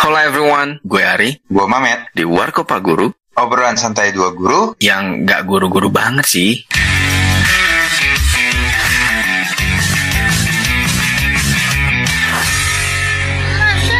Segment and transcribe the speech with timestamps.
[0.00, 4.72] Halo everyone, gue Ari Gua Mamet, di Warkopa Guru obrolan santai dua guru.
[4.80, 6.64] yang gak guru-guru banget sih.
[6.64, 8.00] Masa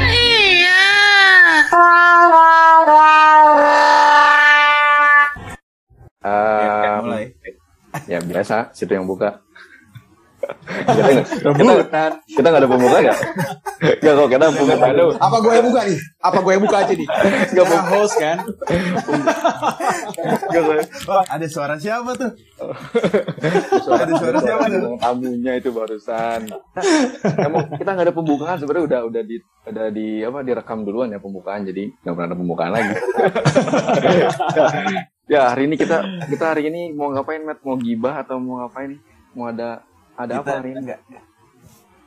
[0.09, 0.81] iya?
[6.25, 7.25] Um, mulai.
[8.09, 9.45] ya biasa, situ yang buka.
[10.51, 13.19] Kita nggak- kita nggak ada pembuka nggak?
[14.01, 15.07] Nggak kok kita pembuka dulu.
[15.17, 15.99] Apa gue yang buka nih?
[16.21, 17.09] Apa gue yang buka aja nih?
[17.51, 18.37] Nggak Karena host kan.
[21.07, 22.31] Wah, ada suara siapa tuh?
[23.81, 24.81] Suara, Ada suara siapa tuh?
[25.01, 26.41] Tamunya itu barusan.
[27.41, 31.19] Emang kita nggak ada pembukaan sebenarnya udah udah di udah di apa direkam duluan ya
[31.19, 32.91] pembukaan jadi nggak pernah ada pembukaan lagi.
[35.33, 37.63] ya hari ini kita kita hari ini mau ngapain Matt?
[37.63, 38.99] Mau gibah atau mau ngapain?
[39.33, 39.85] Mau ada
[40.21, 40.81] ada apa Kita- hari ini?
[40.81, 41.01] enggak.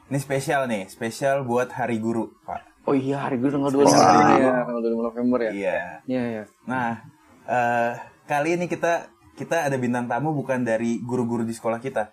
[0.04, 2.62] Ini spesial nih, spesial buat Hari Guru, Pak.
[2.84, 4.36] Oh iya hari guru tanggal 25 Wah.
[4.36, 5.52] ya, tanggal 25 November ya.
[5.52, 5.78] Iya.
[6.04, 6.44] Iya iya.
[6.68, 7.00] Nah,
[7.48, 7.92] eh,
[8.26, 12.12] kali ini kita kita ada bintang tamu bukan dari guru-guru di sekolah kita.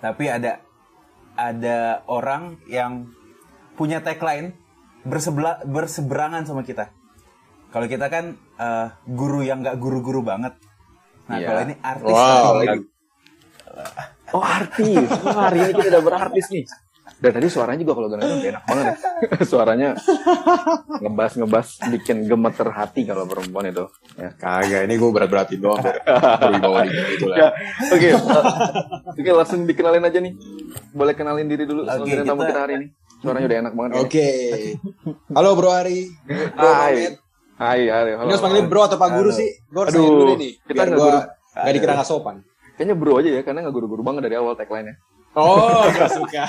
[0.00, 0.56] Tapi ada
[1.36, 3.12] ada orang yang
[3.76, 4.56] punya tagline
[5.04, 6.88] bersebela, berseberangan sama kita.
[7.68, 10.56] Kalau kita kan eh, guru yang nggak guru-guru banget.
[11.28, 11.46] Nah, Iya.
[11.46, 12.56] kalau ini artis Wow.
[12.56, 12.80] lagi.
[14.32, 16.64] Oh artis, oh, hari ini kita udah berartis nih.
[17.18, 18.96] Dan tadi suaranya juga kalau dengerin udah enak banget ya.
[19.50, 19.88] suaranya
[20.98, 23.84] ngebas ngebas bikin gemeter hati kalau perempuan itu.
[24.14, 24.30] Ya.
[24.32, 25.82] Kagak, ini gue berat-beratin doang.
[25.82, 27.52] Dari bawah gitu Ya, lah.
[27.90, 28.44] Oke, uh,
[29.12, 30.32] oke langsung dikenalin aja nih.
[30.90, 32.86] Boleh kenalin diri dulu tamu kita- kita hari ini.
[33.20, 33.90] Suaranya udah enak banget.
[33.92, 34.00] ya.
[34.00, 34.28] Oke.
[35.30, 36.00] Halo Bro Ari.
[36.26, 36.94] Bro Hai.
[37.54, 38.26] Hai, hai, halo.
[38.26, 39.38] Ini harus panggilnya bro atau pak guru Halo.
[39.38, 39.50] sih?
[39.64, 40.52] Gue harus Aduh, dulu nih.
[40.60, 41.10] kita Biar nggak gue
[41.54, 42.36] gak dikira gak sopan.
[42.76, 44.96] Kayaknya bro aja ya, karena nggak guru-guru banget dari awal tagline-nya.
[45.32, 46.44] Oh, gak suka.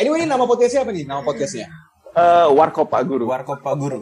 [0.00, 1.04] anyway, ini nama podcastnya apa nih?
[1.04, 1.68] Nama podcastnya?
[2.16, 3.24] Eh, Warkop Pak Guru.
[3.28, 4.00] Warkop Pak Guru.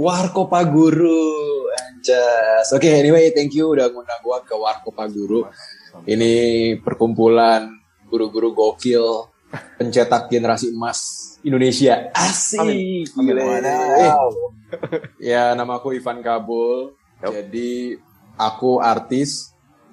[0.00, 1.28] Warkopa Guru.
[1.76, 2.72] Anjas.
[2.72, 5.44] Oke, anyway, thank you udah ngundang gua ke Warkopa Guru.
[6.06, 6.32] Ini
[6.80, 7.68] perkumpulan
[8.06, 9.28] guru-guru gokil
[9.76, 12.08] pencetak generasi emas Indonesia.
[12.14, 13.12] Asik.
[13.12, 13.42] Gile.
[13.42, 14.14] Eh,
[15.20, 16.94] ya, nama aku Ivan Kabul.
[17.20, 17.32] Yup.
[17.36, 18.00] Jadi
[18.40, 19.49] aku artis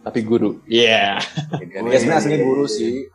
[0.07, 0.63] tapi guru.
[0.66, 1.19] Iya.
[1.59, 1.84] Iya.
[1.84, 3.07] Ya sebenarnya aslinya guru sih.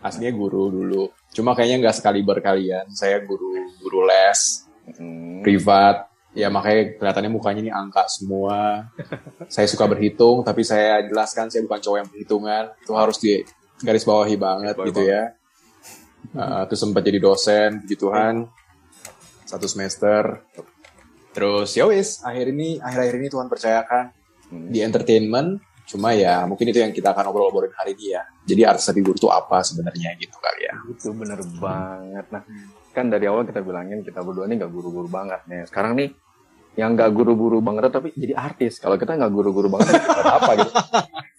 [0.00, 1.02] Aslinya guru dulu.
[1.30, 2.88] Cuma kayaknya nggak sekali berkalian.
[2.90, 5.46] Saya guru guru les Hmm.
[5.46, 8.90] privat ya makanya kelihatannya mukanya ini angka semua
[9.46, 13.46] saya suka berhitung tapi saya jelaskan saya bukan cowok yang perhitungan itu harus di
[13.78, 15.38] garis bawahi banget Bawahi gitu ya
[16.34, 18.46] Uh, terus sempat jadi dosen gituan
[19.46, 20.42] satu semester
[21.30, 24.04] terus ya wis akhir ini akhir-akhir ini Tuhan percayakan
[24.66, 28.88] di entertainment cuma ya mungkin itu yang kita akan obrol-obrolin hari ini ya jadi artis
[28.88, 32.26] tapi guru itu apa sebenarnya gitu kali ya Itu bener banget.
[32.32, 32.42] Nah,
[32.92, 35.40] kan dari awal kita bilangin kita berdua ini nggak guru-guru banget.
[35.48, 36.10] Nih, sekarang nih
[36.72, 38.80] yang nggak guru-guru banget tapi jadi artis.
[38.80, 40.72] Kalau kita nggak guru-guru banget, kita apa gitu?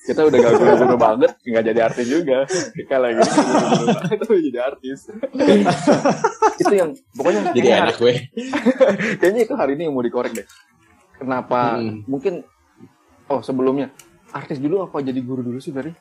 [0.04, 2.38] Kita udah nggak guru-guru banget, nggak jadi artis juga.
[2.50, 5.00] Kita lagi guru-guru banget tapi jadi artis.
[6.54, 8.14] itu yang pokoknya jadi enak gue
[9.18, 10.48] kayaknya itu hari ini yang mau dikorek deh.
[11.18, 11.82] Kenapa?
[11.82, 12.06] Hmm.
[12.06, 12.46] Mungkin
[13.32, 13.90] oh sebelumnya
[14.34, 15.94] artis dulu apa jadi guru dulu sih dari?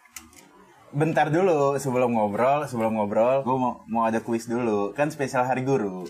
[0.93, 4.93] Bentar dulu sebelum ngobrol, sebelum ngobrol, gue mau mau ada kuis dulu.
[4.93, 6.05] Kan spesial Hari Guru.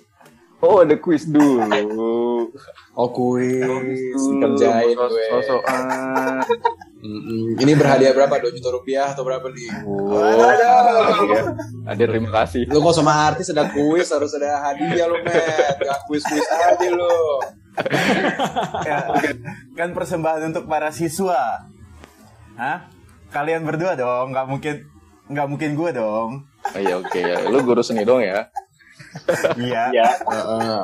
[0.62, 1.66] Oh ada kuis dulu.
[3.00, 6.46] oh kuis dikerjain gue Sosokan.
[7.02, 7.58] Mm-mm.
[7.58, 8.38] Ini berhadiah berapa?
[8.38, 9.74] 2 juta rupiah atau berapa nih?
[9.82, 10.14] Oh,
[10.54, 11.50] iya.
[11.82, 12.70] Ada terima kasih.
[12.70, 15.82] Lu kok sama artis ada kuis harus ada hadiah lu, Met.
[15.82, 17.10] Gak kuis-kuis aja lu.
[18.84, 19.08] Ya,
[19.72, 21.71] kan persembahan untuk para siswa.
[22.62, 22.78] Hah?
[23.34, 24.74] Kalian berdua dong, nggak mungkin
[25.26, 26.30] nggak mungkin gue dong.
[26.46, 27.50] Oh, iya oke ya.
[27.50, 28.46] Lu guru seni dong ya.
[29.58, 29.90] Iya.
[30.22, 30.80] Heeh.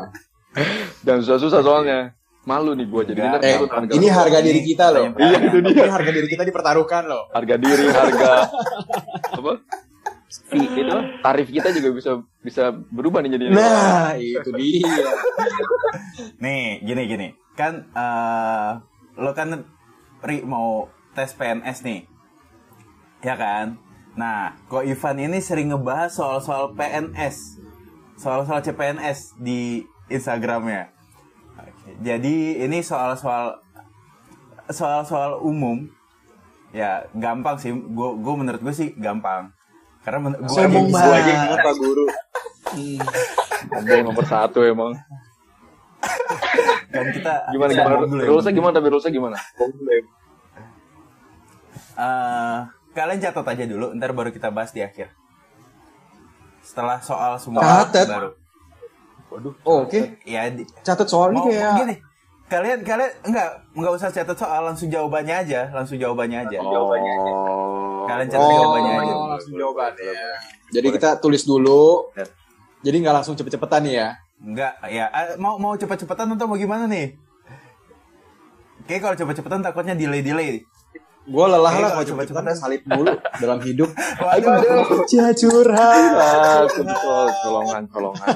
[1.06, 2.18] Dan susah-susah soalnya.
[2.42, 4.16] Malu nih gua jadi Eh, harga ini lu.
[4.16, 5.12] harga diri kita loh.
[5.20, 5.84] Iya, itu dia.
[5.84, 7.28] Ini harga diri kita dipertaruhkan loh.
[7.28, 8.48] harga diri, harga
[9.36, 9.52] apa?
[10.48, 12.10] Fee, itu tarif kita juga bisa
[12.40, 13.52] bisa berubah nih jadinya.
[13.52, 15.12] Nah, itu dia.
[16.40, 17.28] Nih, gini gini.
[17.52, 18.70] Kan eh
[19.20, 19.68] lo kan
[20.24, 20.88] Ri mau
[21.18, 22.06] tes PNS nih.
[23.18, 23.74] Ya kan?
[24.14, 27.58] Nah, kok Ivan ini sering ngebahas soal-soal PNS.
[28.14, 30.94] Soal-soal CPNS di Instagramnya.
[31.56, 33.58] Oke, Jadi ini soal-soal
[34.68, 35.90] soal-soal umum.
[36.70, 37.70] Ya, gampang sih.
[37.70, 39.50] Gue gue menurut gue sih gampang.
[40.02, 42.06] Karena men- gue Sombong Gua aja ingat Pak Guru.
[43.68, 44.94] Sombong nomor satu emang.
[46.88, 48.06] kan kita Gimana gimana?
[48.06, 48.26] ya.
[48.26, 48.72] Rulesnya gimana?
[48.72, 49.36] Tapi rulesnya gimana?
[51.98, 52.58] Eh,
[52.94, 55.10] kalian catat aja dulu, ntar baru kita bahas di akhir.
[56.62, 58.06] Setelah soal semua Catat?
[58.06, 58.30] baru.
[59.34, 59.54] Waduh.
[59.66, 60.22] Oh, oke.
[60.22, 61.94] Ya, di- Catat soal ini kayak gini.
[62.48, 66.58] Kalian kalian enggak enggak usah catat soal langsung jawabannya aja, langsung jawabannya aja.
[66.64, 68.08] Oh.
[68.08, 69.12] Kalian catat jawabannya aja.
[69.12, 70.12] Oh, langsung jawabannya.
[70.72, 72.08] Jadi kita tulis dulu.
[72.80, 74.08] Jadi nggak langsung cepet-cepetan nih ya.
[74.38, 77.18] Enggak, ya ah, mau mau cepet-cepetan atau mau gimana nih?
[78.86, 80.62] Oke, kalau cepet-cepetan takutnya delay-delay.
[81.28, 82.56] Gue lelah lah kalau cepet-cepetan cepet-cepetan.
[82.56, 83.90] salib dulu dalam hidup.
[84.24, 85.04] Waduh.
[85.04, 86.12] Cia curhat.
[86.16, 88.28] Ah, betul, colongan, colongan.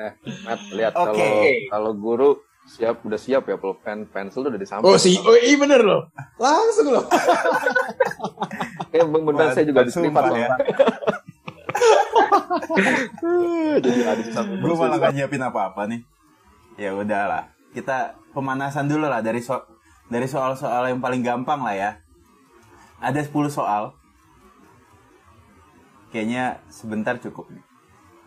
[0.00, 0.12] eh,
[0.48, 1.14] Matt, lihat kalau
[1.68, 2.30] kalau guru
[2.64, 4.88] siap udah siap ya pulpen pensil tuh udah disampaikan.
[4.88, 6.08] Oh si, oh iya bener loh.
[6.40, 7.04] Langsung loh.
[8.92, 10.52] Eh, bang benar saya juga di ya.
[13.80, 16.04] Jadi ada satu Gue malah gak nyiapin apa-apa nih.
[16.76, 17.48] Ya udahlah.
[17.72, 19.71] Kita pemanasan dulu lah dari so
[20.12, 21.90] dari soal-soal yang paling gampang lah ya.
[23.00, 23.96] Ada 10 soal.
[26.12, 27.64] Kayaknya sebentar cukup nih.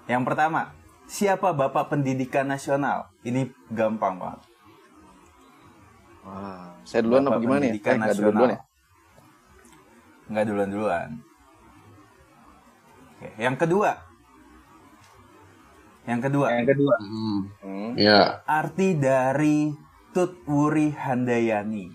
[0.09, 0.73] Yang pertama,
[1.05, 3.13] siapa Bapak Pendidikan Nasional?
[3.21, 4.41] Ini gampang banget.
[6.25, 7.69] Wah, saya duluan apa Bapak gimana ya?
[7.69, 8.33] Pendidikan Eh, nggak Nasional.
[8.33, 8.59] duluan ya?
[10.25, 11.09] Nggak duluan-duluan.
[13.13, 13.91] Oke, yang kedua.
[16.05, 16.49] Yang kedua.
[16.97, 17.39] Hmm.
[17.61, 17.91] Hmm.
[17.97, 18.41] Ya.
[18.49, 19.84] Arti dari
[20.15, 21.91] Tutwuri Handayani.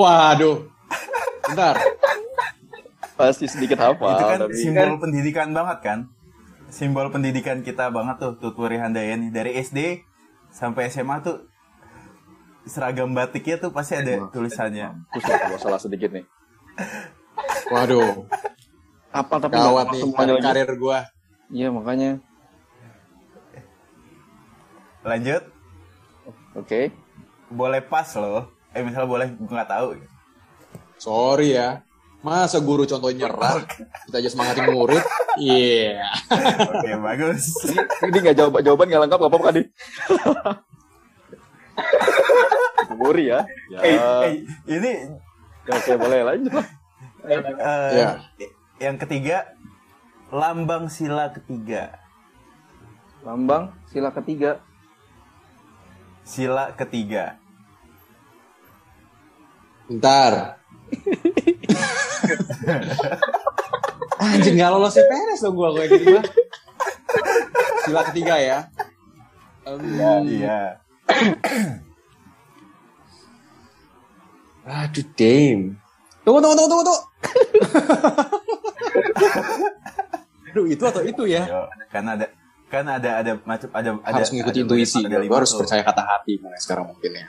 [0.00, 0.64] Waduh.
[1.44, 1.76] Bentar.
[3.12, 4.16] Pasti sedikit hafal.
[4.16, 5.98] itu kan tapi simbol pendidikan banget kan?
[6.72, 10.08] Simbol pendidikan kita banget tuh Tutwuri Handayani dari SD
[10.48, 11.44] sampai SMA tuh
[12.64, 15.04] seragam batiknya tuh pasti ada tulisannya.
[15.12, 16.24] Kalau salah sedikit nih.
[17.68, 18.24] Waduh.
[19.12, 21.12] Apa tapi Gawat nggak nih karir gua.
[21.52, 22.24] Iya makanya.
[25.02, 25.42] Lanjut,
[26.54, 26.94] Oke.
[27.48, 28.46] boleh pas loh.
[28.70, 29.88] Eh misalnya boleh gue nggak tahu.
[30.96, 31.82] Sorry ya.
[32.22, 33.66] Masa guru contohnya nyerah?
[34.06, 35.02] Kita aja semangatin murid.
[35.34, 36.06] Iya.
[36.70, 37.50] Oke bagus.
[38.00, 39.56] Ini nggak jawab jawaban nggak lengkap nggak apa-apa kan?
[42.94, 43.42] Buri ya.
[43.68, 43.78] Ya.
[43.82, 44.32] Eh, eh,
[44.70, 44.92] ini
[45.62, 46.66] Oke boleh lanjut lah.
[47.26, 47.38] eh,
[47.90, 48.08] Iya.
[48.78, 49.50] yang ketiga
[50.30, 51.98] lambang sila ketiga.
[53.22, 54.62] Lambang sila ketiga.
[56.32, 57.36] Sila ketiga.
[59.84, 60.56] Bentar.
[64.24, 66.24] Anjing nggak lolos CPNS dong gua kayak gini mah.
[67.84, 68.58] Sila ketiga ya.
[69.68, 70.80] Em, Iya.
[74.88, 75.76] Aduh, damn.
[76.24, 77.02] Tunggu, tunggu, tunggu, tunggu, tunggu.
[80.48, 81.44] Aduh, itu atau itu ya?
[81.44, 82.24] Yo, kan ada
[82.72, 84.98] kan ada ada macam ada ada harus mengikuti ada intuisi.
[84.98, 85.60] ada Gue lima harus tuh.
[85.60, 87.28] percaya kata hati mulai sekarang mungkin ya.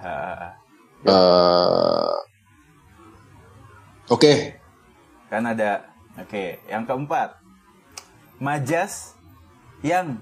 [0.00, 0.48] Ah,
[0.98, 2.14] Eh,
[4.08, 4.56] Oke,
[5.28, 5.84] kan ada
[6.16, 7.38] oke yang keempat
[8.38, 9.14] majas
[9.80, 10.18] yang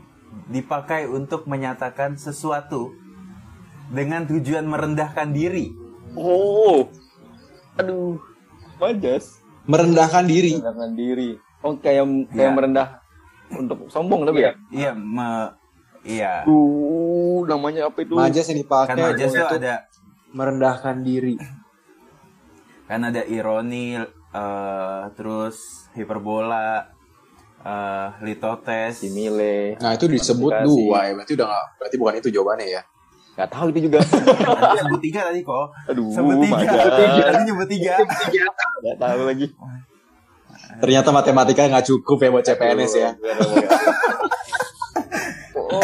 [0.48, 2.92] dipakai untuk menyatakan sesuatu
[3.88, 5.70] dengan tujuan merendahkan diri
[6.12, 6.88] Oh.
[7.76, 8.16] Aduh.
[8.76, 9.40] Majas.
[9.64, 10.56] merendahkan diri.
[10.56, 11.30] Merendahkan diri.
[11.60, 12.52] Oh kayak kayak Iya.
[12.52, 12.88] merendah
[13.54, 14.52] untuk sombong tapi ya.
[14.74, 15.54] iya me,
[16.02, 18.14] iya Uh, namanya apa itu?
[18.14, 19.74] Majas yang dipakai kan majas untuk ada
[20.34, 21.36] merendahkan diri.
[22.86, 23.98] kan ada ironi
[24.30, 26.86] eh, terus hiperbola
[27.62, 29.74] eh, litotes Simile.
[29.82, 31.12] Nah, itu disebut dua ya.
[31.18, 32.82] Berarti udah nggak, berarti bukan itu jawabannya ya.
[33.36, 34.00] Gak tahu itu juga.
[34.80, 37.28] Sebut tiga tadi kok Aduh, sebut tiga majas.
[37.28, 37.94] tadi nyebut tiga
[38.80, 39.46] Gak tahu lagi.
[40.76, 43.10] Ternyata matematika nggak cukup ya buat CPNS ya.
[45.56, 45.82] Oh.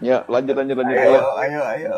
[0.00, 0.96] Ya, lanjut lanjut lanjut.
[0.96, 1.92] ayo ayo ayo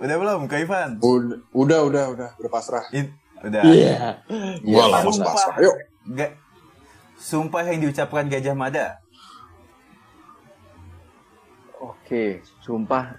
[0.00, 2.82] udah belum ke Ivan Udah, udah, udah, udah, udah pasrah.
[2.90, 4.24] In- udah Iya.
[4.60, 5.28] Gua lah mau Sumpah.
[5.30, 5.56] pasrah.
[5.60, 5.76] Yuk.
[6.10, 6.34] Ga-
[7.14, 8.98] sumpah yang diucapkan Gajah Mada
[11.78, 13.16] Oke, sumpah.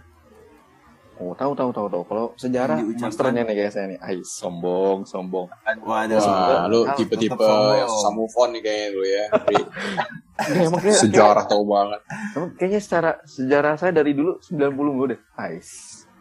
[1.22, 2.04] Oh, tahu tahu tahu tahu.
[2.04, 4.00] Kalau sejarah masternya nih kayak saya nih.
[4.02, 5.46] Ay, sombong, sombong.
[5.80, 7.78] waduh Wah, lu tipe-tipe sombong.
[7.78, 9.24] yang susah move on nih kayaknya lu ya.
[9.40, 9.58] Pri.
[10.42, 12.02] Enggak, emang kayak, Sejarah tau banget.
[12.34, 15.20] emang kayaknya secara sejarah saya dari dulu 90 gue deh.
[15.38, 15.70] Ais.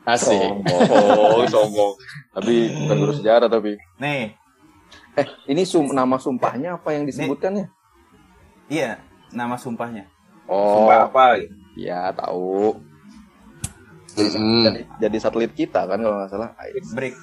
[0.02, 0.36] Asik.
[0.36, 1.92] Sombong, sombong.
[2.30, 3.80] Tapi bukan guru sejarah tapi.
[3.96, 4.36] nih
[5.12, 7.66] Eh, ini sum nama sumpahnya apa yang disebutkannya?
[8.66, 10.06] iya nama sumpahnya
[10.46, 11.42] Oh, apa
[11.74, 12.78] ya tahu.
[14.16, 14.62] Mm-mm.
[14.66, 16.50] Jadi, jadi satelit kita kan kalau nggak salah.
[16.94, 17.14] Break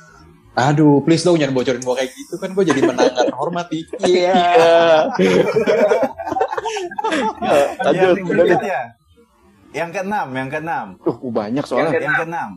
[0.58, 3.86] Aduh, please dong jangan bocorin gua kayak gitu kan gua jadi menangan hormati.
[4.02, 4.34] Iya.
[7.38, 8.16] Ya, lanjut.
[9.72, 11.94] yang keenam yang keenam Tuh, banyak soalnya.
[12.02, 12.50] yang keenam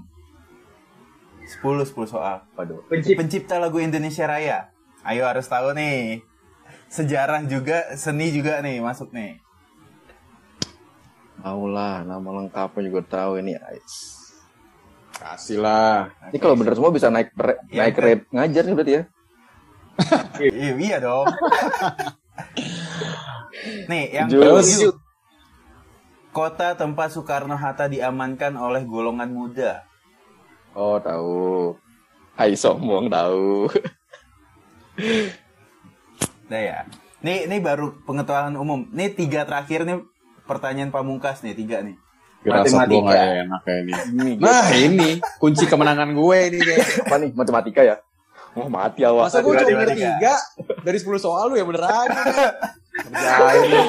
[1.45, 2.81] sepuluh sepuluh soal Waduh.
[2.89, 4.71] pencipta lagu Indonesia Raya
[5.05, 6.23] ayo harus tahu nih
[6.91, 9.39] sejarah juga, seni juga nih masuk nih.
[11.41, 14.20] Tahu lah, nama lengkapnya juga tahu ini Ais.
[15.21, 16.09] Kasih lah.
[16.33, 19.03] Ini kalau bener semua bisa naik re- Ya, naik rate ngajar nih berarti ya.
[20.41, 21.29] Iya, iya dong.
[23.85, 24.97] nih, yang Jus.
[26.33, 29.85] Kota tempat Soekarno-Hatta diamankan oleh golongan muda.
[30.73, 31.77] Oh, tahu.
[32.39, 33.69] Hai sombong tahu.
[36.49, 36.79] Nah ya.
[37.21, 38.89] Nih, ini baru pengetahuan umum.
[38.95, 40.01] Nih tiga terakhir nih
[40.49, 41.99] pertanyaan pamungkas nih, tiga nih.
[42.41, 43.13] Gerasa gue Matematika.
[43.13, 44.33] gak enak kayak ini.
[44.41, 46.87] Nah ini kunci kemenangan gue ini kayak.
[47.05, 47.97] apa nih matematika ya?
[48.57, 49.31] Oh, mati awak.
[49.31, 50.35] Masa gue cuma bener tiga
[50.83, 52.21] dari 10 soal lu ya bener aja.
[52.91, 53.83] Kerjain lu.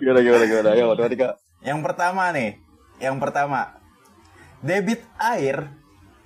[0.00, 0.68] Gimana gimana gimana?
[0.74, 1.28] Ayo matematika.
[1.60, 2.50] Yang pertama nih,
[2.98, 3.60] yang pertama.
[4.60, 5.70] Debit air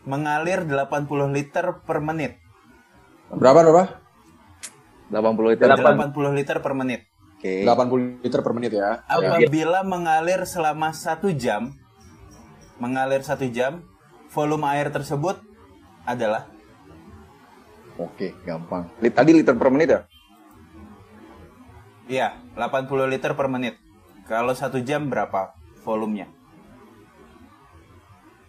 [0.07, 2.39] mengalir 80 liter per menit.
[3.35, 3.85] Berapa berapa?
[5.11, 5.67] 80 liter.
[5.69, 7.07] 80 liter per menit.
[7.45, 7.61] Oke.
[7.61, 9.05] 80 liter per menit ya.
[9.05, 11.77] Apabila mengalir selama satu jam,
[12.81, 13.85] mengalir satu jam,
[14.33, 15.37] volume air tersebut
[16.09, 16.49] adalah
[18.01, 18.89] Oke, gampang.
[18.99, 20.01] Tadi liter per menit ya?
[22.09, 23.77] Iya, 80 liter per menit.
[24.25, 25.53] Kalau satu jam berapa
[25.85, 26.33] volumenya?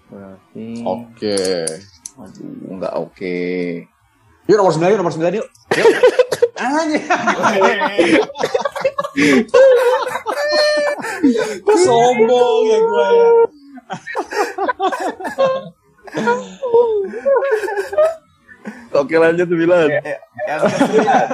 [0.07, 1.67] Berarti Oke.
[2.15, 3.37] aduh enggak oke.
[4.47, 5.47] Yuk nomor 9 yuk nomor 9 yuk.
[5.75, 6.23] Yuk.
[6.55, 7.03] Anjir.
[11.65, 13.29] Kok sombong ya gue ya.
[18.95, 19.91] Oke lanjut 9.
[20.47, 21.27] Yang kesembilan.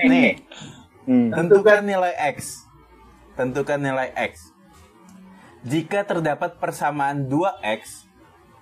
[0.00, 0.30] Nih,
[1.08, 1.34] Hmm.
[1.34, 2.62] tentukan nilai X.
[3.34, 4.54] Tentukan nilai X.
[5.66, 8.06] Jika terdapat persamaan 2X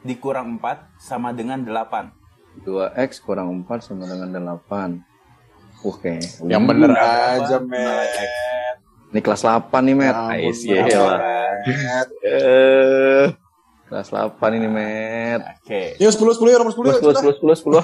[0.03, 2.18] dikurang 4 sama dengan 8.
[2.63, 5.03] 2x kurang 4 sama dengan 8.
[5.87, 6.19] Oke.
[6.47, 7.57] Yang bener Berapa aja.
[7.63, 8.31] X?
[9.09, 10.17] Ini kelas 8 nih, Met.
[10.67, 11.17] Ya berapa?
[11.65, 12.01] gila.
[12.27, 13.27] Eh,
[13.89, 15.41] kelas 8 ini, Met.
[15.63, 15.97] Oke.
[16.03, 17.01] Yuk 10 10 yuk nomor 10 yuk.
[17.01, 17.83] 10 10 10 10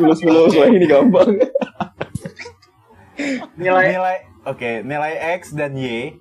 [0.00, 1.30] 10 10 10 ini gampang.
[3.60, 4.16] nilai nilai
[4.48, 6.16] oke nilai x dan y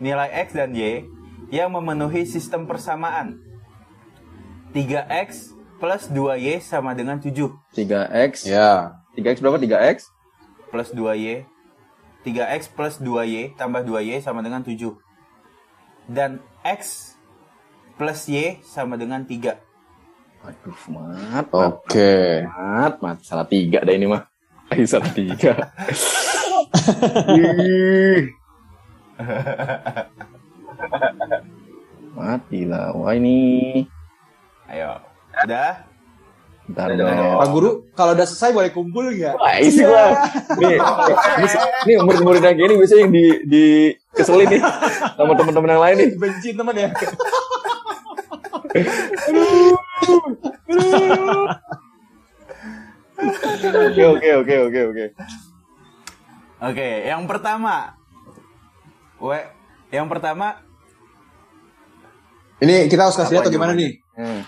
[0.00, 1.04] nilai x dan y
[1.52, 3.38] yang memenuhi sistem persamaan
[4.72, 5.53] 3x
[5.84, 8.48] plus 2y sama dengan 7 3x.
[8.48, 8.96] Ya.
[9.20, 9.60] 3x berapa?
[9.60, 10.08] 3x?
[10.72, 11.44] plus 2y
[12.24, 14.90] 3x plus 2y tambah 2y sama dengan 7
[16.08, 17.14] dan x
[17.94, 19.54] plus y sama dengan 3
[20.44, 22.44] Aduh, mat, Oke.
[22.44, 23.16] mat, mat.
[23.24, 24.28] Salah tiga dah ini mah.
[24.76, 25.56] Ayo salah tiga.
[27.32, 28.28] Ih.
[32.12, 32.92] Mati lah.
[32.92, 33.88] Wah ini.
[34.68, 35.70] ayo udah
[36.64, 37.36] Bentar Udah, dong.
[37.44, 39.36] Pak Guru, kalau udah selesai boleh kumpul nggak?
[39.36, 40.16] Wah, isi gua.
[40.56, 40.80] Nih,
[41.44, 43.64] bisa- nih murid-murid yang gini biasanya yang di di
[44.16, 44.62] keselin nih
[45.12, 46.08] sama teman-teman yang lain nih.
[46.16, 46.88] Benci teman ya.
[53.14, 55.04] Oke, oke, oke, oke, oke.
[56.64, 57.94] oke yang pertama
[59.20, 59.38] we
[59.92, 60.58] yang pertama
[62.58, 64.00] Ini kita harus kasih lihat atau gimana nih?
[64.16, 64.40] Hmm.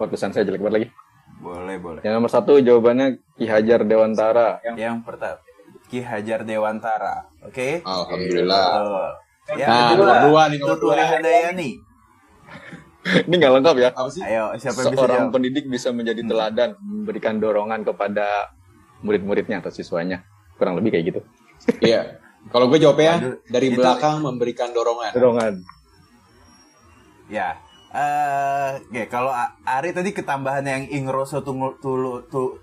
[0.00, 0.88] Podcast saya jelek banget lagi.
[1.36, 4.60] boleh boleh Yang nomor satu jawabannya Ki Hajar Dewantara.
[4.74, 5.40] yang pertama
[5.86, 8.64] Ki Hajar Dewantara oke Alhamdulillah.
[8.66, 9.08] Betul.
[9.50, 10.92] Yang Nah, kedua, nomor dua nih, nomor dua.
[10.96, 11.70] Handayani.
[13.00, 13.90] Ini nggak lengkap ya.
[13.90, 14.22] Apa sih?
[14.22, 15.34] Ayo, siapa yang bisa Seorang jawab?
[15.34, 18.26] pendidik bisa menjadi teladan, memberikan dorongan kepada
[19.00, 20.22] murid-muridnya atau siswanya.
[20.54, 21.20] Kurang lebih kayak gitu.
[21.80, 22.20] Iya.
[22.46, 25.10] Kalau gue jawabnya Waduh, dari belakang memberikan dorongan.
[25.10, 25.52] Dorongan.
[27.26, 27.58] Ya.
[27.90, 32.62] Eh, oke, kalau A- Ari tadi ketambahan yang Ingroso Tungu- Tulu tu,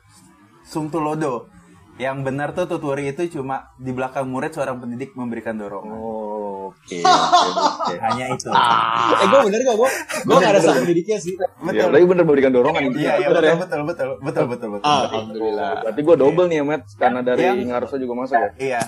[0.63, 1.51] Sung Tulodo.
[1.97, 5.97] Yang benar tuh tuturi itu cuma di belakang murid seorang pendidik memberikan dorongan.
[5.97, 7.93] Oh, Oke, oke, oke.
[7.97, 8.47] Hanya itu.
[8.47, 9.75] Eh gue bener gak?
[9.75, 9.89] Gue
[10.21, 11.33] gue gak ada sama pendidiknya sih.
[11.33, 11.89] Ya, betul.
[11.89, 13.01] tapi bener memberikan dorongan intinya.
[13.01, 13.55] Iya, iya, betul, ya?
[13.57, 14.85] betul, betul, betul, betul, betul.
[14.85, 15.71] Alhamdulillah.
[15.81, 16.81] Berarti gue double nih ya, Matt.
[16.93, 18.49] Karena dari Yang- Ngarso juga masuk ya.
[18.57, 18.81] Iya.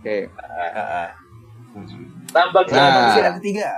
[0.00, 0.16] Oke.
[0.26, 1.08] Heeh.
[2.26, 3.68] Tambah Nah, Nah, ketiga.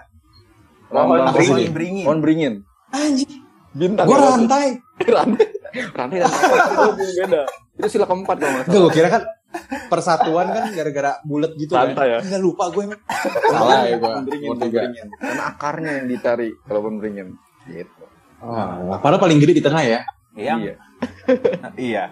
[0.89, 1.19] Pohon
[1.55, 1.69] ini?
[1.69, 2.05] beringin.
[2.05, 2.55] Pohon beringin.
[3.71, 4.07] Bintang.
[4.09, 4.67] gue ya, rantai.
[5.19, 5.47] rantai.
[5.93, 6.57] Rantai dan rantai
[6.97, 7.43] itu beda.
[7.79, 8.81] Itu sila keempat kalau nggak salah.
[8.81, 9.23] gue kira kan
[9.89, 12.19] persatuan kan gara-gara bulat gitu Rantai ya?
[12.19, 12.27] kan.
[12.27, 13.01] Enggak lupa gue emang.
[13.47, 14.03] Salah ya gue.
[14.03, 15.09] Pohon beringin, beringin.
[15.15, 17.29] Karena akarnya yang dicari kalau pohon beringin.
[17.69, 18.03] Gitu.
[18.39, 20.01] Oh, padahal paling gede di tengah ya.
[20.33, 20.75] Yang Iya.
[21.77, 22.05] iya.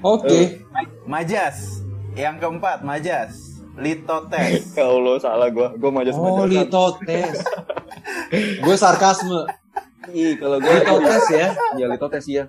[0.00, 0.60] Oke.
[1.04, 1.82] Majas.
[2.12, 3.51] Yang keempat, Majas.
[3.78, 4.62] Litotes.
[4.78, 5.72] Ya Allah, salah gua.
[5.76, 7.40] Gua majas Oh, litotes.
[8.64, 9.48] gue sarkasme.
[10.12, 11.48] Ih, kalau gua Litotes ya.
[11.78, 12.44] Iya, litotes iya.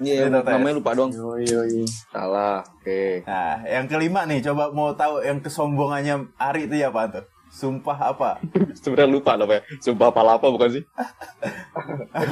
[0.00, 0.56] Iya, Beta test.
[0.56, 1.10] namanya lupa dong.
[1.12, 1.84] Yoi, yoi.
[2.08, 2.64] Salah.
[2.80, 3.20] Oke.
[3.28, 7.24] Nah, yang kelima nih, coba mau tahu yang kesombongannya Ari itu ya apa tuh?
[7.52, 8.40] Sumpah apa?
[8.80, 9.82] Sebenarnya lupa loh, Pak.
[9.84, 10.84] Sumpah apa bukan sih?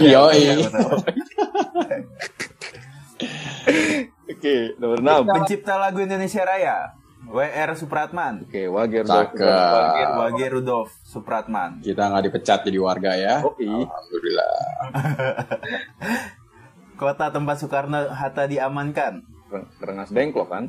[0.01, 0.65] Yoi.
[0.65, 0.97] Betul.
[4.29, 5.27] Oke, nomor 6.
[5.29, 6.95] Pencipta lagu Indonesia Raya,
[7.29, 8.43] WR Supratman.
[8.43, 9.37] Oke, Wager Cakep.
[9.37, 11.79] Wage, Wage Rudolf Supratman.
[11.79, 13.35] Kita nggak dipecat jadi warga ya.
[13.45, 13.85] Oh, iya.
[13.85, 14.53] Alhamdulillah.
[16.97, 19.23] Kota tempat Soekarno Hatta diamankan.
[19.79, 20.65] Rengas Dengklok kan?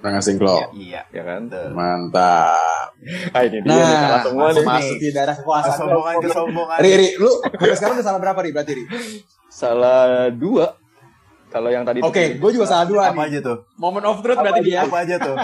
[0.00, 0.70] Rengas Singklok.
[0.72, 1.00] Iya.
[1.08, 1.48] Ya kan?
[1.48, 1.68] Betul.
[1.72, 2.92] Mantap.
[3.32, 4.62] Ah, ini dia nih, salah Nah, semua nih.
[4.62, 5.68] masuk di daerah kekuasaan.
[5.72, 6.76] Kesombongan kesombongan.
[6.78, 8.84] Ri, Ri, lu sampai sekarang udah salah berapa Ri berarti Ri?
[9.48, 10.76] Salah dua.
[11.54, 13.38] Kalau yang tadi Oke, gue juga salah dua Apa nih.
[13.38, 13.56] aja tuh?
[13.78, 14.82] Moment of truth berarti dia.
[14.82, 15.36] Apa aja tuh?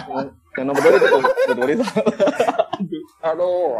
[0.59, 1.23] yang nomor dua itu tuh.
[1.23, 1.85] Itu itu.
[3.23, 3.79] Aduh.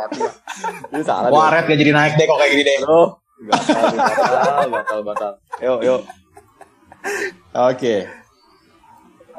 [0.95, 1.29] Ini salah.
[1.35, 2.77] Wah, red gak jadi naik deh kok kayak gini deh.
[2.87, 3.09] Aduh.
[3.51, 5.33] Batal, batal, batal, batal.
[5.59, 6.01] Yuk, yuk.
[7.51, 7.97] Oke.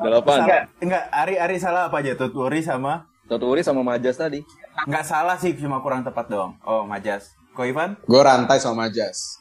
[0.04, 0.38] Delapan.
[0.44, 0.64] Salah.
[0.84, 2.28] Enggak, Ari Ari salah apa aja tuh?
[2.28, 4.44] Turi sama Toturi sama Majas tadi.
[4.84, 6.60] Enggak salah sih, cuma kurang tepat doang.
[6.68, 7.32] Oh, Majas.
[7.56, 7.96] Ko Ivan?
[8.04, 9.41] Gue rantai sama Jas.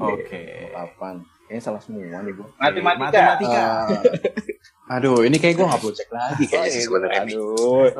[0.00, 0.72] Oke.
[0.72, 1.22] Delapan.
[1.50, 2.46] Kayaknya salah semua nih gue.
[2.62, 2.98] Matematika.
[3.10, 3.90] Matematika.
[3.90, 7.22] Eh, aduh, ini kayak gue gak perlu cek lagi kayaknya sih sebenarnya.
[7.26, 7.90] Aduh.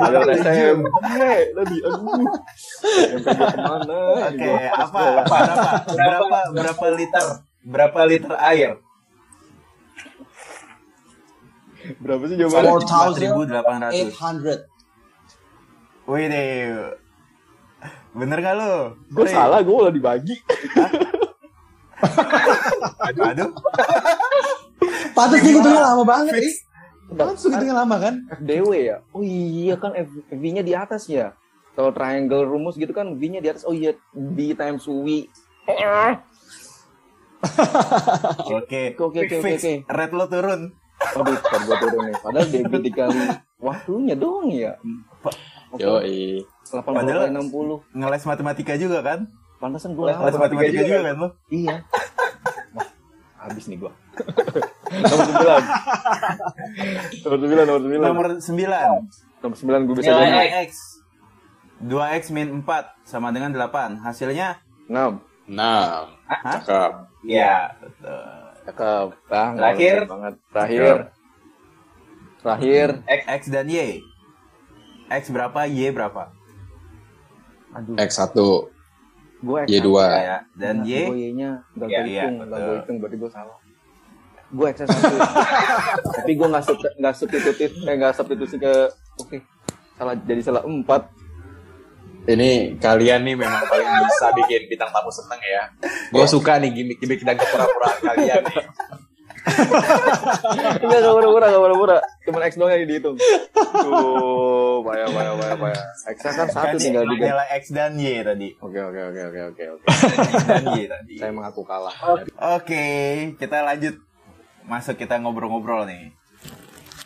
[0.00, 0.84] Ada SMP
[1.52, 1.76] tadi.
[1.84, 2.24] Aduh.
[3.12, 3.98] SMP ke mana?
[4.24, 5.00] Oke, apa?
[5.20, 5.68] Berapa?
[5.92, 7.26] Berapa berapa liter?
[7.60, 8.80] Berapa liter air?
[12.00, 12.72] Berapa sih jawabannya?
[13.52, 14.16] 4.800.
[14.16, 16.08] 800.
[16.08, 16.96] Wih deh.
[18.10, 18.98] Bener gak lo?
[19.10, 20.34] Gue salah, gue udah dibagi.
[23.06, 23.50] Aduh, aduh.
[25.14, 26.32] Pantes dia ngitungnya lama banget.
[27.12, 28.14] Pantes lu ngitungnya lama kan?
[28.40, 28.96] FDW ya?
[29.14, 29.92] Oh iya kan
[30.30, 31.36] V-nya di atas ya.
[31.76, 33.62] Kalau triangle rumus gitu kan V-nya di atas.
[33.68, 35.06] Oh iya, B times W.
[38.50, 38.98] Oke.
[38.98, 39.72] Oke, oke, oke.
[39.88, 40.76] Red lo turun.
[41.00, 42.16] Aduh, gue turun nih.
[42.20, 43.20] Padahal dia dikali
[43.66, 44.76] waktunya dong ya.
[45.76, 46.42] Yoi.
[46.64, 47.84] 80 Padahal- kali 60.
[47.92, 49.20] Ngeles matematika juga kan?
[49.56, 51.28] Pantesan gue Ngeles matematika juga kan lo?
[51.46, 51.76] Iya.
[52.74, 52.88] Wah,
[53.38, 53.92] habis nih gue.
[54.90, 55.46] nomor 9.
[57.22, 58.00] nomor 9, nomor 9.
[58.00, 59.40] Nomor 9.
[59.40, 60.66] Nomor 9 gue bisa Nilai jadi.
[60.66, 60.70] 2x.
[61.80, 62.66] 2x min 4
[63.04, 64.00] sama dengan 8.
[64.00, 65.22] Hasilnya 6.
[65.48, 66.52] Nah, Hah?
[66.56, 66.92] cakep.
[67.22, 67.72] Iya.
[68.62, 69.06] Cakep.
[69.24, 69.96] Nggak Terakhir.
[70.06, 70.34] banget.
[70.48, 70.94] Terakhir.
[72.40, 72.88] Terakhir.
[73.36, 74.00] X dan Y.
[75.10, 76.30] X berapa, Y berapa?
[77.70, 78.34] Aduh, X1,
[79.40, 79.88] gue Y2.
[80.00, 82.62] Ya, dan Y Gue Y-nya Iya, gue iya, hitung, nggak betul.
[82.62, 83.58] gue hitung, berarti gue salah.
[84.50, 85.14] Gue X satu.
[86.18, 88.72] Tapi gue nggak sub- nggak substitutif, eh nggak substitusi ke,
[89.16, 89.36] oke,
[89.94, 91.02] salah jadi salah empat.
[92.20, 95.62] Ini kalian nih memang paling bisa bikin bintang tamu seneng ya.
[96.08, 98.64] Gue suka nih gimmick-gimmick dan kepura-puraan kalian nih.
[99.40, 101.96] Enggak, nggak pura-pura, nggak pura-pura.
[102.22, 103.16] Cuman X doang yang dihitung.
[103.16, 105.84] Tuh, payah, payah, payah, payah.
[106.10, 107.28] X kan satu Kan tinggal diganti.
[107.30, 108.48] nilai X dan Y tadi.
[108.58, 109.84] Oke, oke, oke, oke, oke, oke.
[109.86, 111.14] X dan Y tadi.
[111.16, 111.94] Saya mengaku kalah.
[112.56, 112.84] Oke,
[113.36, 113.96] kita lanjut.
[114.64, 116.12] Masuk kita ngobrol-ngobrol nih.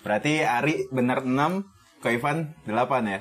[0.02, 1.64] Berarti Ari bener 6,
[1.98, 2.76] Ko Ivan 8
[3.08, 3.20] ya?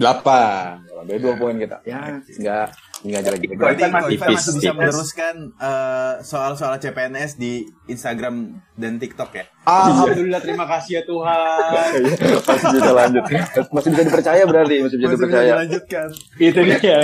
[0.00, 0.88] 8.
[0.88, 1.84] Kalau beda dua poin kita.
[1.84, 3.46] Ya, enggak, enggak aja lagi.
[3.50, 4.72] Berarti Ivan masih bisa tipis.
[4.76, 9.44] meneruskan eh, soal-soal CPNS di Instagram dan TikTok ya?
[9.64, 11.70] Alhamdulillah terima kasih ya Tuhan.
[12.48, 13.24] Masih bisa lanjut.
[13.70, 15.48] Masih bisa dipercaya berarti, masih bisa dipercaya.
[15.52, 16.06] dilanjutkan.
[16.36, 16.98] Itu dia.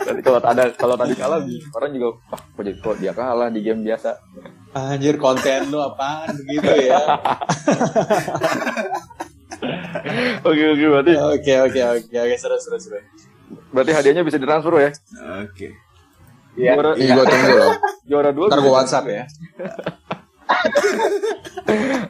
[0.00, 1.38] Tapi kalau ada kalau tadi kalah
[1.76, 4.10] orang juga wah kok jadi kok dia kalah di game biasa.
[4.72, 6.98] Anjir konten lu apaan begitu ya.
[10.40, 12.98] Oke oke berarti Oke oke oke oke seru seru seru.
[13.70, 14.90] Berarti hadiahnya bisa ditransfer ya.
[15.40, 15.68] Oke.
[16.52, 16.74] Iya.
[16.74, 17.72] Juara, Ini gue tunggu loh.
[18.04, 18.46] juara dua.
[18.46, 19.22] Ntar WhatsApp ya.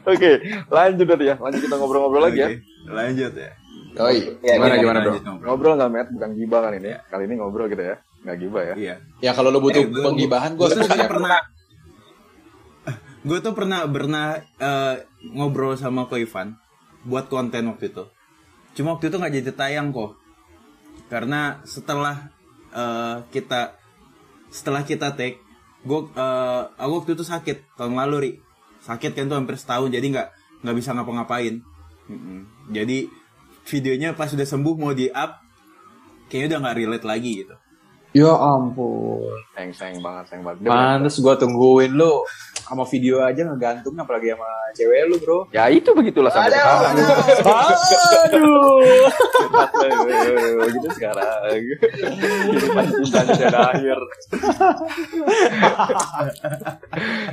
[0.03, 0.31] Oke,
[0.67, 1.35] lanjut berarti ya.
[1.37, 2.49] Lanjut kita ngobrol-ngobrol lagi ya.
[2.49, 3.51] Oke, Lanjut ya.
[3.93, 5.11] Oi, Ya, gimana gimana bro?
[5.13, 5.37] ngobrol.
[5.43, 6.07] Ngobrol nggak Matt?
[6.09, 6.89] Bukan gibah kan ini.
[7.05, 7.95] Kali ini ngobrol gitu ya.
[8.21, 8.73] Nggak gibah ya.
[8.73, 8.95] Iya.
[9.19, 11.05] Ya kalau lu butuh Eh, gua- penggibahan gue gua tuh ya.
[11.05, 11.37] pernah
[13.21, 14.25] gue tuh pernah pernah
[14.57, 14.95] eh,
[15.29, 16.57] ngobrol sama Ko Ivan
[17.03, 18.09] buat konten waktu itu
[18.71, 20.17] cuma waktu itu nggak jadi tayang kok
[21.11, 22.31] karena setelah
[22.71, 23.75] eh, kita
[24.47, 25.43] setelah kita take
[25.83, 28.31] gue eh, aku waktu itu sakit tahun lalu ri.
[28.81, 30.27] Sakit kan tuh hampir setahun jadi nggak
[30.63, 31.59] nggak bisa ngapa-ngapain.
[32.71, 33.11] Jadi
[33.67, 35.43] videonya pas sudah sembuh mau di up
[36.31, 37.55] kayaknya udah nggak relate lagi gitu.
[38.11, 39.35] Ya ampun.
[39.55, 40.63] sayang sayang banget sayang banget.
[40.63, 42.23] Pantes gue tungguin lu
[42.61, 45.39] sama video aja ngegantung apalagi sama cewek lu bro.
[45.51, 46.93] ya itu begitulah sampai sekarang
[48.31, 48.79] Aduh.
[50.71, 53.97] gitu sekarang kehidupan cinta tidak akhir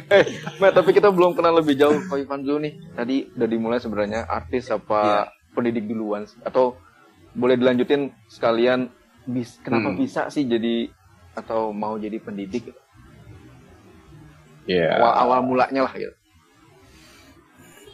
[0.08, 0.24] eh
[0.58, 4.72] Matt, tapi kita belum kenal lebih jauh Ivan dulu nih tadi udah dimulai sebenarnya artis
[4.72, 6.76] apa pendidik duluan atau
[7.34, 8.88] boleh dilanjutin sekalian
[9.28, 9.98] bis kenapa Hmm.
[10.00, 10.88] bisa sih jadi
[11.36, 12.80] atau mau jadi pendidik gitu?
[14.68, 15.00] Iya.
[15.00, 16.14] awal awal mulanya lah gitu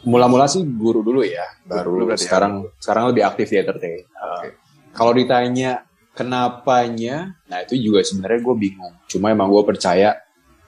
[0.05, 2.17] Mula-mula sih guru dulu ya, baru Dulu ya.
[2.21, 4.05] sekarang sekarang lebih aktif di entertain.
[4.13, 4.53] Uh,
[4.93, 5.81] Kalau ditanya
[6.13, 8.93] kenapanya, nah itu juga sebenarnya gue bingung.
[9.09, 10.13] Cuma emang gue percaya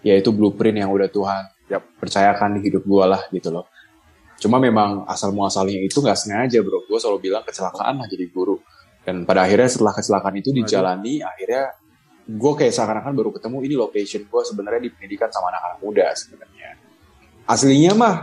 [0.01, 3.69] ya itu blueprint yang udah Tuhan ya percayakan di hidup gue lah gitu loh.
[4.41, 6.81] Cuma memang asal muasalnya itu nggak sengaja bro.
[6.89, 8.57] Gue selalu bilang kecelakaan lah jadi guru.
[9.05, 11.77] Dan pada akhirnya setelah kecelakaan itu dijalani, akhirnya
[12.27, 16.69] gue kayak seakan-akan baru ketemu ini location gue sebenarnya di pendidikan sama anak-anak muda sebenarnya.
[17.47, 18.15] Aslinya mah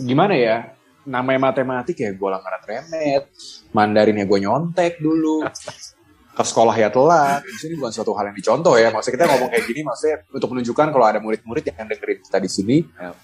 [0.00, 0.72] gimana ya?
[1.06, 3.30] Namanya matematik ya gue langganan remet,
[3.76, 5.46] Mandarin ya gue nyontek dulu,
[6.36, 7.44] ke sekolah ya telat.
[7.46, 8.90] Di sini bukan suatu hal yang dicontoh ya.
[8.90, 12.50] Maksudnya kita ngomong kayak gini, maksudnya untuk menunjukkan kalau ada murid-murid yang dengerin kita di
[12.50, 12.76] sini,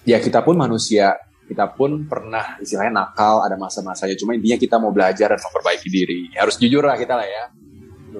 [0.07, 4.15] ya kita pun manusia, kita pun pernah istilahnya nakal, ada masa-masanya.
[4.15, 6.31] Cuma intinya kita mau belajar dan memperbaiki diri.
[6.39, 7.43] Harus jujur lah kita lah ya.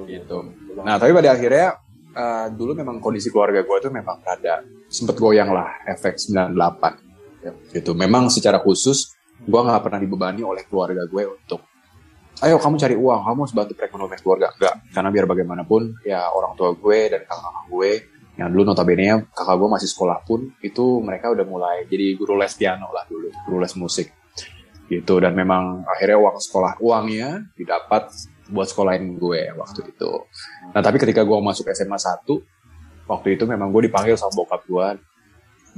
[0.10, 0.38] Gitu.
[0.81, 1.77] Nah tapi pada akhirnya
[2.17, 7.51] eh, dulu memang kondisi keluarga gue tuh memang rada sempet goyang lah efek 98 Ya,
[7.75, 7.91] gitu.
[7.91, 9.12] Memang secara khusus
[9.43, 11.67] gue nggak pernah dibebani oleh keluarga gue untuk
[12.39, 14.47] ayo kamu cari uang, kamu harus bantu perekonomian keluarga.
[14.55, 17.91] Enggak, karena biar bagaimanapun ya orang tua gue dan kakak-kakak gue
[18.33, 22.49] yang dulu notabene kakak gue masih sekolah pun itu mereka udah mulai jadi guru les
[22.57, 24.09] piano lah dulu, guru les musik
[24.89, 28.09] gitu dan memang akhirnya uang sekolah uangnya didapat
[28.51, 30.12] buat sekolahin gue waktu itu.
[30.75, 32.27] Nah tapi ketika gue masuk SMA 1
[33.08, 34.88] waktu itu memang gue dipanggil sama bokap gue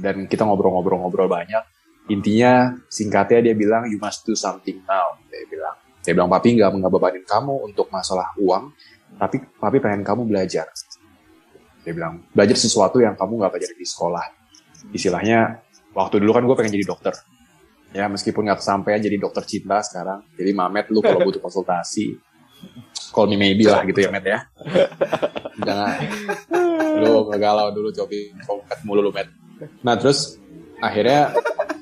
[0.00, 1.64] dan kita ngobrol-ngobrol-ngobrol banyak.
[2.06, 5.18] Intinya singkatnya dia bilang you must do something now.
[5.26, 5.76] Dia bilang,
[6.06, 8.70] dia bilang papi nggak ngebebanin kamu untuk masalah uang,
[9.18, 10.70] tapi papi pengen kamu belajar.
[11.82, 14.26] Dia bilang belajar sesuatu yang kamu nggak pelajari di sekolah.
[14.94, 15.66] Istilahnya
[15.98, 17.14] waktu dulu kan gue pengen jadi dokter.
[17.90, 20.22] Ya meskipun nggak kesampaian jadi dokter cinta sekarang.
[20.38, 22.14] Jadi Mamet lu kalau butuh konsultasi,
[23.12, 24.44] call me maybe lah gitu ya Met ya.
[25.66, 25.96] Jangan
[27.00, 29.28] lu ngegalau dulu coba kompet mulu lu Met.
[29.80, 30.36] Nah terus
[30.80, 31.32] akhirnya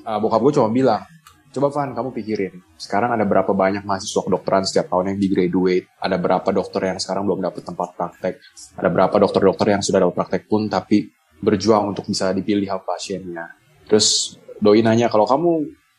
[0.07, 1.03] uh, bokap gue cuma bilang,
[1.51, 5.85] coba Van kamu pikirin, sekarang ada berapa banyak mahasiswa kedokteran setiap tahun yang di graduate,
[5.99, 8.33] ada berapa dokter yang sekarang belum dapat tempat praktek,
[8.79, 11.11] ada berapa dokter-dokter yang sudah dapat praktek pun tapi
[11.43, 13.45] berjuang untuk bisa dipilih sama pasiennya.
[13.91, 15.51] Terus doi nanya kalau kamu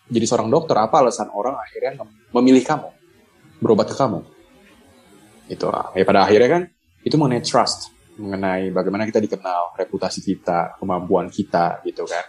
[0.08, 2.00] jadi seorang dokter apa alasan orang akhirnya
[2.32, 2.88] memilih kamu,
[3.60, 4.35] berobat ke kamu?
[5.46, 5.94] Itu lah.
[5.94, 6.62] Ya pada akhirnya kan
[7.06, 12.24] itu mengenai trust, mengenai bagaimana kita dikenal, reputasi kita, kemampuan kita gitu kan.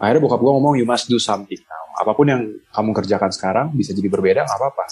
[0.00, 1.84] Akhirnya bokap gue ngomong you must do something now.
[2.00, 4.84] Apa pun yang kamu kerjakan sekarang bisa jadi berbeda nggak apa-apa.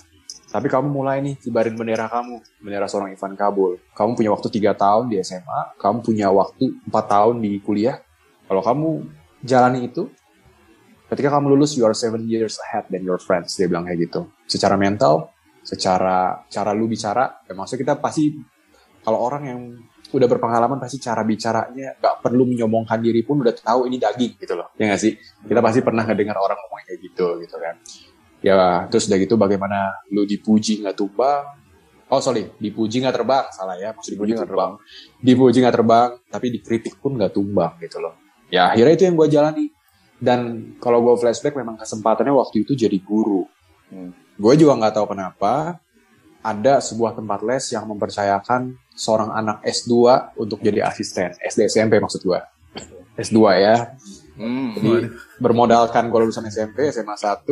[0.49, 3.77] Tapi kamu mulai nih kibarin bendera kamu, bendera seorang Ivan Kabul.
[3.93, 8.01] Kamu punya waktu tiga tahun di SMA, kamu punya waktu empat tahun di kuliah.
[8.49, 8.89] Kalau kamu
[9.45, 10.09] jalani itu,
[11.13, 13.61] ketika kamu lulus you are seven years ahead than your friends.
[13.61, 14.33] Dia bilang kayak gitu.
[14.49, 15.29] Secara mental,
[15.69, 18.33] secara cara lu bicara, ya maksudnya kita pasti
[19.05, 19.61] kalau orang yang
[20.09, 24.57] udah berpengalaman pasti cara bicaranya nggak perlu menyombongkan diri pun udah tahu ini daging gitu
[24.57, 25.13] loh ya nggak sih?
[25.45, 27.77] Kita pasti pernah ngedengar orang ngomong kayak gitu gitu kan.
[28.41, 31.45] Ya terus udah gitu bagaimana lu dipuji nggak tumbang?
[32.09, 34.73] Oh sorry dipuji nggak terbang salah ya maksud dipuji nggak terbang.
[35.21, 38.17] Dipuji nggak terbang tapi dikritik pun nggak tumbang gitu loh.
[38.49, 39.67] Ya akhirnya itu yang gue jalani.
[40.19, 43.45] Dan kalau gue flashback memang kesempatannya waktu itu jadi guru
[44.39, 45.83] gue juga nggak tahu kenapa
[46.39, 49.95] ada sebuah tempat les yang mempercayakan seorang anak S2
[50.39, 51.35] untuk jadi asisten.
[51.43, 52.41] SD SMP maksud gue
[53.19, 53.77] S2 ya.
[54.39, 54.71] Hmm.
[54.79, 55.11] jadi
[55.43, 57.43] bermodalkan gue lulusan SMP SMA 1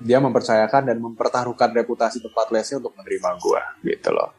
[0.00, 4.32] dia mempercayakan dan mempertaruhkan reputasi tempat lesnya untuk menerima gue gitu loh.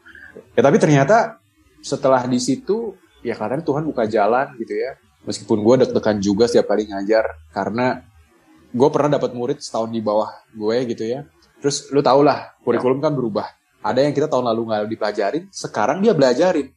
[0.58, 1.38] Ya tapi ternyata
[1.78, 4.98] setelah di situ ya katanya Tuhan buka jalan gitu ya.
[5.22, 8.02] Meskipun gue deg-degan juga setiap kali ngajar karena
[8.74, 11.26] gue pernah dapat murid setahun di bawah gue gitu ya
[11.58, 13.46] terus lu tau lah kurikulum kan berubah.
[13.78, 16.68] Ada yang kita tahun lalu nggak dipelajarin sekarang dia belajarin.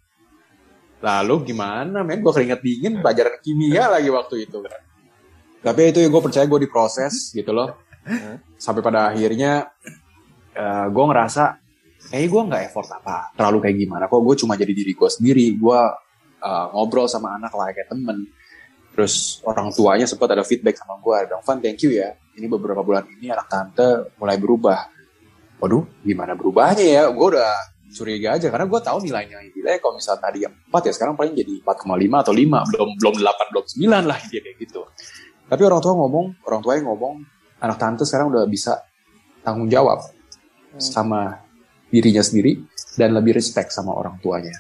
[1.02, 2.22] Lalu gimana men?
[2.22, 4.62] Gue keringet dingin pelajaran kimia lagi waktu itu.
[5.62, 7.74] Tapi itu ya gue percaya gue diproses gitu loh.
[8.58, 9.66] Sampai pada akhirnya
[10.54, 11.58] eh, gue ngerasa
[12.14, 14.06] eh gue nggak effort apa terlalu kayak gimana.
[14.06, 15.58] Kok gue cuma jadi diri gue sendiri.
[15.58, 15.80] Gue
[16.38, 18.30] eh, ngobrol sama anak lah kayak temen.
[18.94, 22.82] Terus orang tuanya sempat ada feedback sama gue dong Van thank you ya ini beberapa
[22.82, 24.80] bulan ini anak tante mulai berubah.
[25.62, 27.04] Waduh gimana berubahnya ya?
[27.12, 27.52] Gue udah
[27.92, 29.38] curiga aja karena gue tahu nilainya.
[29.52, 33.16] Nilai kalau misalnya tadi yang 4 ya sekarang paling jadi 4,5 atau 5 belum belum
[33.20, 34.82] 8 belum 9 lah dia kayak gitu.
[35.52, 37.14] Tapi orang tua ngomong orang tuanya ngomong
[37.60, 38.80] anak tante sekarang udah bisa
[39.44, 40.00] tanggung jawab
[40.80, 41.44] sama
[41.92, 42.64] dirinya sendiri
[42.96, 44.56] dan lebih respect sama orang tuanya.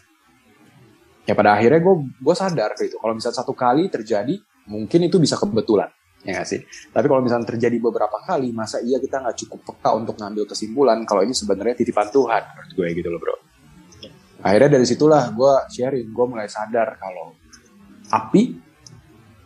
[1.23, 4.36] Ya pada akhirnya gue gue sadar gitu kalau misalnya satu kali terjadi
[4.67, 5.89] mungkin itu bisa kebetulan
[6.21, 6.62] ya nggak sih?
[6.93, 11.01] Tapi kalau misalnya terjadi beberapa kali masa iya kita nggak cukup peka untuk ngambil kesimpulan
[11.05, 13.36] kalau ini sebenarnya titipan Tuhan menurut gue gitu loh bro.
[14.41, 17.38] Akhirnya dari situlah gue sharing gue mulai sadar kalau
[18.10, 18.43] api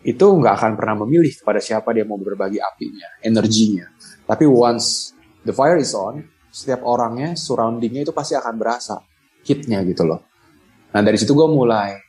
[0.05, 3.89] itu nggak akan pernah memilih kepada siapa dia mau berbagi apinya energinya.
[4.23, 6.21] Tapi once the fire is on
[6.53, 8.95] setiap orangnya surroundingnya itu pasti akan berasa
[9.43, 10.23] hitnya gitu loh.
[10.95, 12.04] Nah dari situ gue mulai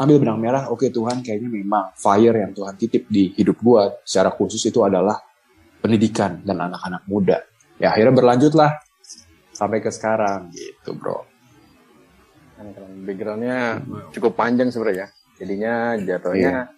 [0.00, 4.32] ambil benang merah, oke Tuhan kayaknya memang fire yang Tuhan titip di hidup gua secara
[4.32, 5.20] khusus itu adalah
[5.82, 7.42] pendidikan dan anak-anak muda.
[7.76, 8.78] Ya akhirnya berlanjutlah
[9.52, 11.26] sampai ke sekarang gitu bro.
[12.56, 12.72] Kan
[13.04, 13.82] backgroundnya
[14.14, 15.10] cukup panjang sebenarnya.
[15.36, 16.70] Jadinya jatuhnya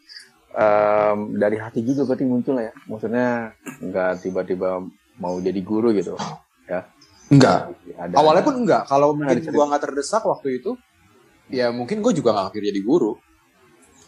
[0.57, 2.73] em, dari hati juga berarti muncul ya.
[2.89, 3.53] Maksudnya
[3.85, 4.81] nggak tiba-tiba
[5.21, 6.17] mau jadi guru gitu.
[6.65, 6.89] Ya.
[7.25, 8.85] Enggak, Ada, awalnya pun enggak.
[8.85, 10.77] Kalau mungkin gua nggak terdesak waktu itu,
[11.49, 13.13] ya mungkin gue juga nggak akhir jadi guru.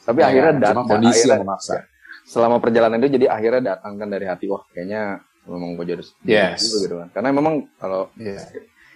[0.02, 1.74] tapi Ya, akhirnya cuma datang kondisi akhirnya- yang memaksa.
[2.22, 6.62] selama perjalanan itu jadi akhirnya datang kan dari hati wah kayaknya memang gue jadi Yes.
[6.62, 7.08] guru gitu kan.
[7.10, 8.38] Karena memang kalau Iya.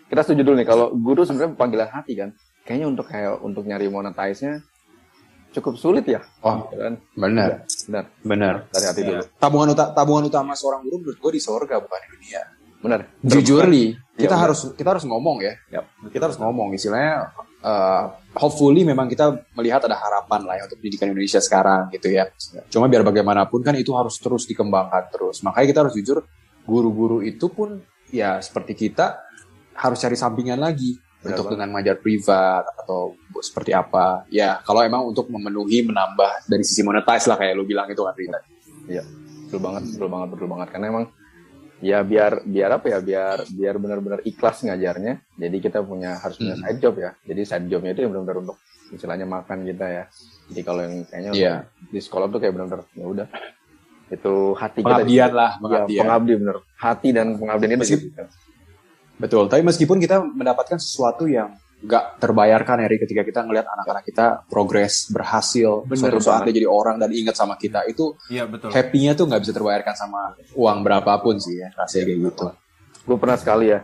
[0.06, 2.30] kita setuju dulu nih kalau guru sebenarnya panggilan hati kan.
[2.62, 4.62] Kayaknya untuk kayak untuk nyari monetize-nya
[5.50, 6.22] cukup sulit ya.
[6.42, 6.94] Oh, Gitu kan?
[7.18, 7.50] benar,
[7.90, 8.04] Benar.
[8.22, 8.54] benar.
[8.70, 9.22] Dari hati dulu.
[9.34, 12.42] Tabungan utama tabungan utama seorang guru menurut gue di sorga bukan di dunia.
[12.80, 13.00] Benar.
[13.20, 15.52] Jujur nih, kita Iya, harus kita harus ngomong ya.
[15.68, 15.84] Yap.
[16.08, 17.28] Kita harus ngomong istilahnya
[17.60, 18.04] uh,
[18.36, 22.28] hopefully memang kita melihat ada harapan lah ya untuk pendidikan Indonesia sekarang gitu ya.
[22.72, 25.44] Cuma biar bagaimanapun kan itu harus terus dikembangkan terus.
[25.44, 26.24] Makanya kita harus jujur
[26.64, 29.20] guru-guru itu pun ya seperti kita
[29.76, 31.52] harus cari sampingan lagi Benar untuk banget.
[31.56, 34.24] dengan ngajar privat atau seperti apa.
[34.32, 38.16] Ya, kalau emang untuk memenuhi menambah dari sisi monetize lah kayak lu bilang itu kan
[38.16, 38.40] Rita.
[38.88, 39.04] Iya.
[39.48, 40.68] Betul banget, betul banget, betul banget.
[40.72, 41.04] Karena emang
[41.80, 45.24] ya biar biar apa ya biar biar benar-benar ikhlas ngajarnya.
[45.34, 46.62] Jadi kita punya harus punya Hmm.
[46.62, 47.10] side job ya.
[47.22, 48.56] Jadi side jobnya itu yang benar-benar untuk
[48.90, 50.04] istilahnya makan kita ya.
[50.46, 51.54] Jadi kalau yang kayaknya Iya.
[51.86, 53.28] di sekolah tuh kayak benar-benar ya udah
[54.08, 56.00] itu hati Pengabdian kita lah, Iya, pengabdian.
[56.02, 58.24] pengabdi bener hati dan pengabdian itu Meskip- gitu.
[59.16, 64.44] Betul, tapi meskipun kita mendapatkan sesuatu yang nggak terbayarkan Eri ketika kita ngelihat anak-anak kita
[64.52, 68.68] progres, berhasil, Bener suatu saat dia jadi orang dan ingat sama kita, itu Iya betul.
[68.68, 72.46] happy-nya tuh nggak bisa terbayarkan sama uang berapapun sih ya, rasanya kayak gitu.
[73.00, 73.80] gue pernah sekali ya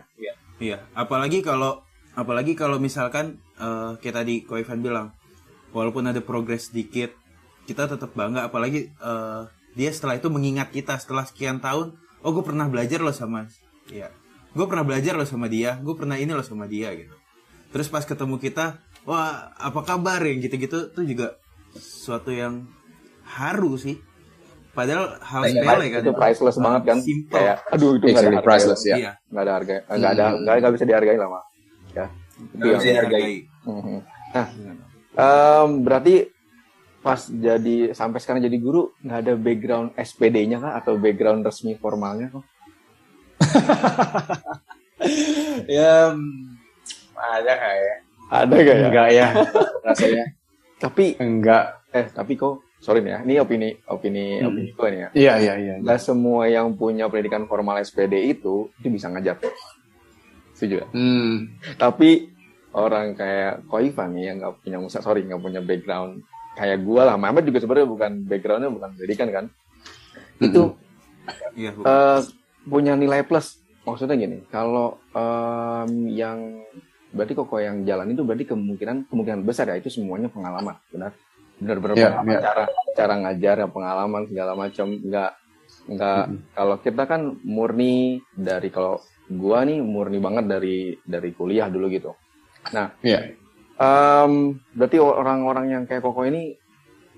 [0.57, 1.85] Iya, apalagi kalau
[2.17, 5.07] apalagi kalau misalkan eh, kayak tadi Ko Ivan bilang,
[5.69, 7.13] walaupun ada progres sedikit,
[7.69, 8.49] kita tetap bangga.
[8.49, 9.41] Apalagi eh,
[9.77, 11.93] dia setelah itu mengingat kita setelah sekian tahun,
[12.25, 13.45] oh gue pernah belajar loh sama,
[13.93, 14.09] ya,
[14.57, 17.13] gue pernah belajar loh sama dia, gue pernah ini loh sama dia gitu.
[17.67, 21.35] Terus pas ketemu kita, wah apa kabar yang gitu-gitu tuh juga
[21.75, 22.65] suatu yang
[23.27, 23.99] haru sih.
[24.71, 25.99] Padahal hal sepele kan.
[25.99, 27.33] itu priceless banget kan Simple.
[27.33, 28.95] kayak aduh itu nggak ada Exactly, harga priceless ya.
[28.95, 29.11] Iya.
[29.27, 31.43] nggak ada harga nggak ada nggak nggak bisa dihargai lah Mak.
[31.89, 32.05] ya
[32.53, 33.35] Nggak bisa dihargai.
[33.65, 33.97] Mhm.
[34.29, 34.47] nah
[35.17, 36.13] em, berarti
[36.99, 42.29] pas jadi sampai sekarang jadi guru nggak ada background SPD-nya kah atau background resmi formalnya
[42.29, 42.45] kok
[45.67, 46.13] Ya,
[47.17, 47.97] hmm, ada kayak
[48.29, 49.27] ada gak ya enggak ya
[49.83, 50.25] rasanya
[50.77, 51.63] tapi enggak.
[51.89, 54.47] eh tapi kok sorry nih ya ini opini opini Hmm.
[54.47, 55.75] opini gue nih ya Iya iya iya.
[55.79, 59.39] nggak semua yang punya pendidikan formal SPD itu itu bisa ngajar
[60.51, 60.87] setuju ya?
[60.91, 62.29] Hmm, tapi
[62.71, 66.21] orang kayak Ko Ivan nih yang nggak punya musa sorry nggak punya background
[66.53, 69.45] kayak gua lah Mamet juga sebenarnya bukan backgroundnya bukan pendidikan kan
[70.39, 70.73] itu
[71.53, 71.81] Iya, Bu.
[71.81, 72.19] eh,
[72.63, 76.39] punya nilai plus maksudnya gini kalau em, yang
[77.17, 81.11] berarti kok yang jalan itu berarti kemungkinan kemungkinan besar ya itu semuanya pengalaman benar
[81.57, 82.41] benar-benar Iya, pengalaman iya.
[82.45, 85.31] cara cara ngajar ya pengalaman segala macam nggak
[85.87, 91.89] nggak kalau kita kan murni dari kalau gua nih murni banget dari dari kuliah dulu
[91.89, 92.13] gitu
[92.71, 93.33] nah iya.
[93.81, 96.53] em, berarti orang-orang yang kayak koko ini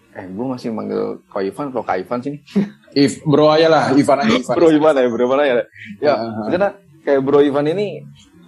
[0.10, 2.42] eh gue masih manggil Ko Ivan atau Kak Ivan sih nih
[3.06, 4.56] If bro aja lah, Ivan aja Ivan.
[4.58, 5.56] Bro Ivan ya, Bro Ivan ya.
[6.02, 6.70] Ya, Ah, karena
[7.06, 8.02] kayak Bro Ivan ini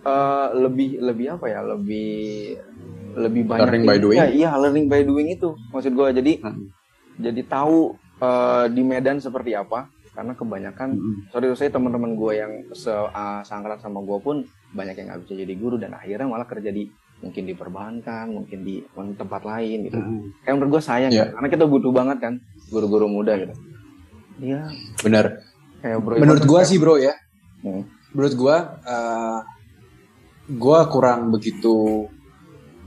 [0.03, 1.59] eh, lebih lebih apa ya?
[1.61, 2.11] Lebih
[3.13, 4.17] lebih banyak Learning by doing.
[4.17, 5.51] Ya, iya, learning by doing itu.
[5.69, 6.71] Maksud gue jadi Hmm.
[7.17, 11.15] jadi tahu eh, di Medan seperti apa karena kebanyakan Mm-mm.
[11.29, 15.33] sorry saya teman-teman gue yang se uh, seangkatan sama gue pun banyak yang nggak bisa
[15.37, 16.83] jadi guru dan akhirnya malah kerja di
[17.17, 18.83] mungkin di perbankan mungkin di
[19.15, 20.43] tempat lain gitu Mm-mm.
[20.43, 21.23] kayak menurut gue sayang Iya.
[21.23, 22.33] ya, karena kita butuh banget kan
[22.67, 23.55] guru-guru muda gitu
[24.37, 24.67] iya
[24.99, 25.47] Bener.
[25.79, 27.15] kayak bro Menurut kan- sih bro ya,
[27.61, 27.87] Hmm.
[28.11, 29.39] menurut gua eh,
[30.51, 32.07] gue kurang begitu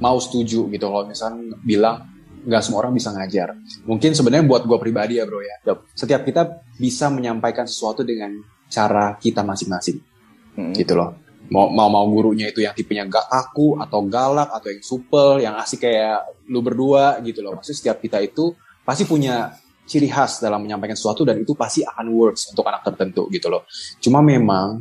[0.03, 2.05] mau setuju gitu kalau misalnya bilang
[2.45, 3.57] nggak semua orang bisa ngajar.
[3.89, 5.57] Mungkin sebenarnya buat gue pribadi ya bro ya.
[5.97, 8.37] Setiap kita bisa menyampaikan sesuatu dengan
[8.69, 10.15] cara kita masing-masing
[10.55, 10.71] Mm.
[10.79, 11.19] gitu loh.
[11.51, 15.55] Mau mau mau gurunya itu yang tipenya gak kaku atau galak atau yang supel, yang
[15.61, 17.59] asik kayak lu berdua gitu loh.
[17.59, 19.53] Maksudnya setiap kita itu pasti punya
[19.85, 23.69] ciri khas dalam menyampaikan sesuatu dan itu pasti akan works untuk anak tertentu gitu loh.
[24.01, 24.81] Cuma memang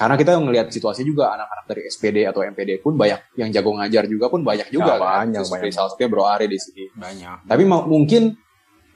[0.00, 4.08] karena kita ngelihat situasi juga anak-anak dari SPD atau MPD pun banyak yang jago ngajar
[4.08, 5.28] juga pun banyak juga Ya, kan.
[5.28, 5.76] banyak, Seperti banyak.
[5.76, 6.84] salah satunya Bro Ari di sini.
[6.90, 7.36] Banyak.
[7.44, 8.32] Tapi mau- mungkin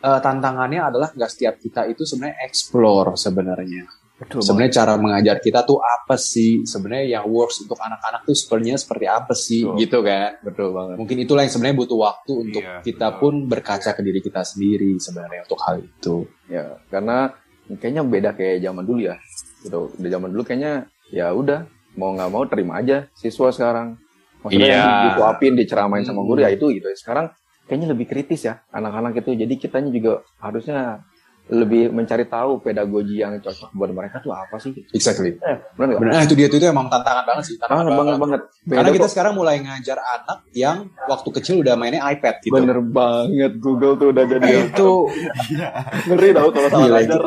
[0.01, 3.85] eh, tantangannya adalah nggak setiap kita itu sebenarnya explore sebenarnya.
[4.15, 6.63] Betul Sebenarnya cara mengajar kita tuh apa sih?
[6.63, 9.67] Sebenarnya yang works untuk anak-anak tuh sebenarnya seperti apa sih?
[9.67, 9.81] Betul.
[9.81, 10.31] Gitu kan?
[10.41, 10.97] Betul banget.
[10.97, 13.19] Mungkin itulah yang sebenarnya butuh waktu untuk Iya, kita betul.
[13.19, 16.17] pun berkaca ke diri kita sendiri sebenarnya untuk hal itu.
[16.47, 17.35] Ya, karena
[17.75, 19.17] kayaknya beda kayak zaman dulu ya.
[19.61, 19.81] Gitu.
[19.97, 20.73] Di zaman dulu kayaknya
[21.09, 23.97] ya udah mau nggak mau terima aja siswa sekarang.
[24.41, 24.77] Maksudnya Iya.
[24.77, 26.29] yang disuapin, diceramain sama Hmm.
[26.29, 26.89] guru ya itu gitu.
[26.93, 27.33] Sekarang
[27.65, 29.33] kayaknya lebih kritis ya anak-anak itu.
[29.35, 31.01] Jadi kitanya juga harusnya
[31.45, 34.73] lebih mencari tahu pedagogi yang cocok buat mereka tuh apa sih?
[34.91, 35.37] Exactly.
[35.39, 37.57] Eh, benar nah, itu dia itu, itu emang tantangan banget sih.
[37.61, 38.41] Tantangan Banget, banget, banget.
[38.65, 39.13] Karena kita kok.
[39.13, 42.53] sekarang mulai ngajar anak yang waktu kecil udah mainnya iPad gitu.
[42.55, 45.05] Bener banget Google tuh udah jadi Itu
[46.09, 47.21] ngeri tau kalau salah ngajar.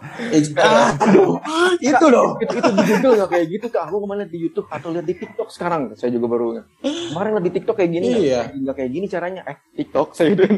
[0.00, 0.40] Eh,
[1.04, 1.36] aduh,
[1.78, 2.36] itu loh.
[2.38, 3.82] itu itu di Google nggak kayak gitu kak.
[3.86, 6.46] Aku kemarin lihat di YouTube atau lihat di TikTok sekarang saya juga baru
[6.80, 8.22] kemarin lihat di TikTok kayak gini nggak?
[8.22, 8.42] Iya.
[8.56, 9.42] nggak kayak gini caranya.
[9.44, 10.48] Eh TikTok saya udah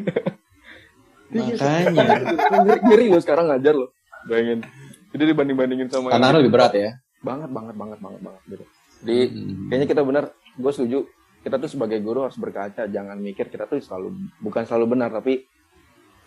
[1.32, 2.04] Makanya.
[2.84, 3.90] ngeri, loh sekarang ngajar loh.
[4.28, 4.60] Bayangin.
[5.12, 6.90] Jadi dibanding bandingin sama Tantangan lebih berat ya.
[7.22, 8.64] banget banget banget banget banget gitu.
[9.02, 9.66] Jadi Hmm.
[9.66, 10.98] kayaknya kita benar gue setuju.
[11.42, 15.42] Kita tuh sebagai guru harus berkaca jangan mikir kita tuh selalu bukan selalu benar tapi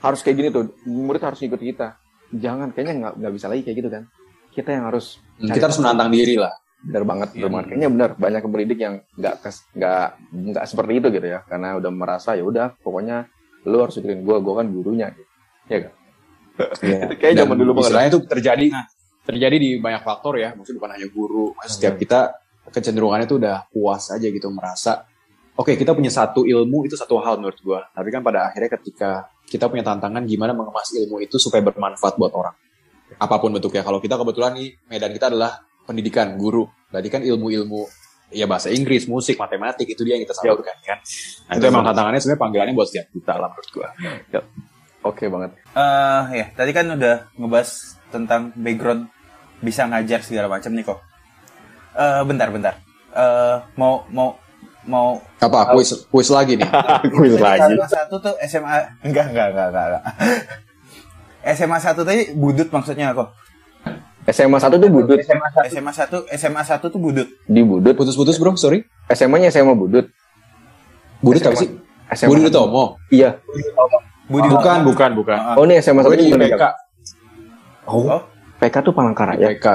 [0.02, 0.64] harus kayak gini tuh.
[0.84, 1.96] Murid harus ikut kita
[2.36, 4.04] jangan kayaknya nggak nggak bisa lagi kayak gitu kan
[4.52, 6.56] kita yang harus Hmm, Kita harus menantang diri lah.
[6.80, 7.50] benar banget benar Iya.
[7.50, 7.66] banget.
[7.68, 11.92] kayaknya benar banyak pendidik yang nggak kes- nggak nggak seperti itu gitu ya karena udah
[11.92, 13.18] merasa ya udah pokoknya
[13.66, 15.32] lu harus ikutin gue gue kan gurunya gitu
[15.68, 15.94] ya kan
[16.80, 17.00] Iya.
[17.20, 18.08] Kayak Dan zaman dulu banget.
[18.08, 18.88] Itu terjadi Nah.
[19.26, 20.54] terjadi di banyak faktor ya.
[20.54, 21.46] Maksudnya bukan hanya guru.
[21.62, 22.20] Setiap kita
[22.66, 25.04] kecenderungannya itu udah puas aja gitu merasa.
[25.54, 27.84] Oke kita punya satu ilmu itu satu hal menurut gua.
[27.90, 32.34] Tapi kan pada akhirnya ketika kita punya tantangan gimana mengemas ilmu itu supaya bermanfaat buat
[32.34, 32.56] orang.
[33.22, 33.86] Apa pun bentuknya.
[33.86, 36.66] Kalau kita kebetulan nih medan kita adalah pendidikan guru.
[36.90, 37.86] Berarti kan ilmu-ilmu
[38.34, 40.98] ya bahasa Inggris, musik, matematik itu dia yang kita salurkan kan.
[41.48, 43.88] Nah, itu emang tantangannya sebenarnya panggilannya buat setiap kita lah menurut gua.
[45.06, 47.70] oke banget Eh ya, tadi kan udah ngebahas
[48.10, 49.06] tentang background
[49.62, 51.00] bisa ngajar segala macam nih kok.
[51.94, 52.74] Eh bentar, bentar.
[53.14, 54.42] Eh mau mau
[54.86, 55.74] mau Apa?
[55.74, 56.70] Kuis, kuis lagi nih.
[57.12, 59.86] kuis lagi SMA satu tuh SMA enggak enggak enggak enggak.
[59.88, 60.04] enggak.
[61.52, 63.30] SMA satu tadi budut maksudnya kok.
[64.26, 65.50] SMA satu tuh budut SMA
[65.92, 67.30] satu SMA satu tuh budut.
[67.46, 68.82] di budut Putus-putus bro, sorry.
[69.08, 70.10] SMA nya SMA budut
[71.20, 71.62] Budut apa SMA.
[71.62, 71.70] sih?
[72.12, 72.98] SMA Budi Utomo.
[73.10, 73.38] iya
[74.26, 74.50] Budut.
[74.52, 75.38] Bukan, bukan, bukan.
[75.38, 76.66] Ah, oh ini SMA satu tuh bukan IPK.
[77.86, 78.22] Oh,
[78.58, 79.68] PK tuh Palangkaraya IPK.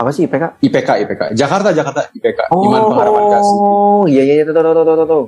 [0.00, 1.22] Apa sih PK IPK, IPK.
[1.36, 2.48] Jakarta, Jakarta, IPK.
[2.56, 3.56] Iman Pengharapan Kasih.
[3.60, 5.24] oh iya iya iya tuh tuh tuh tuh tuh, tuh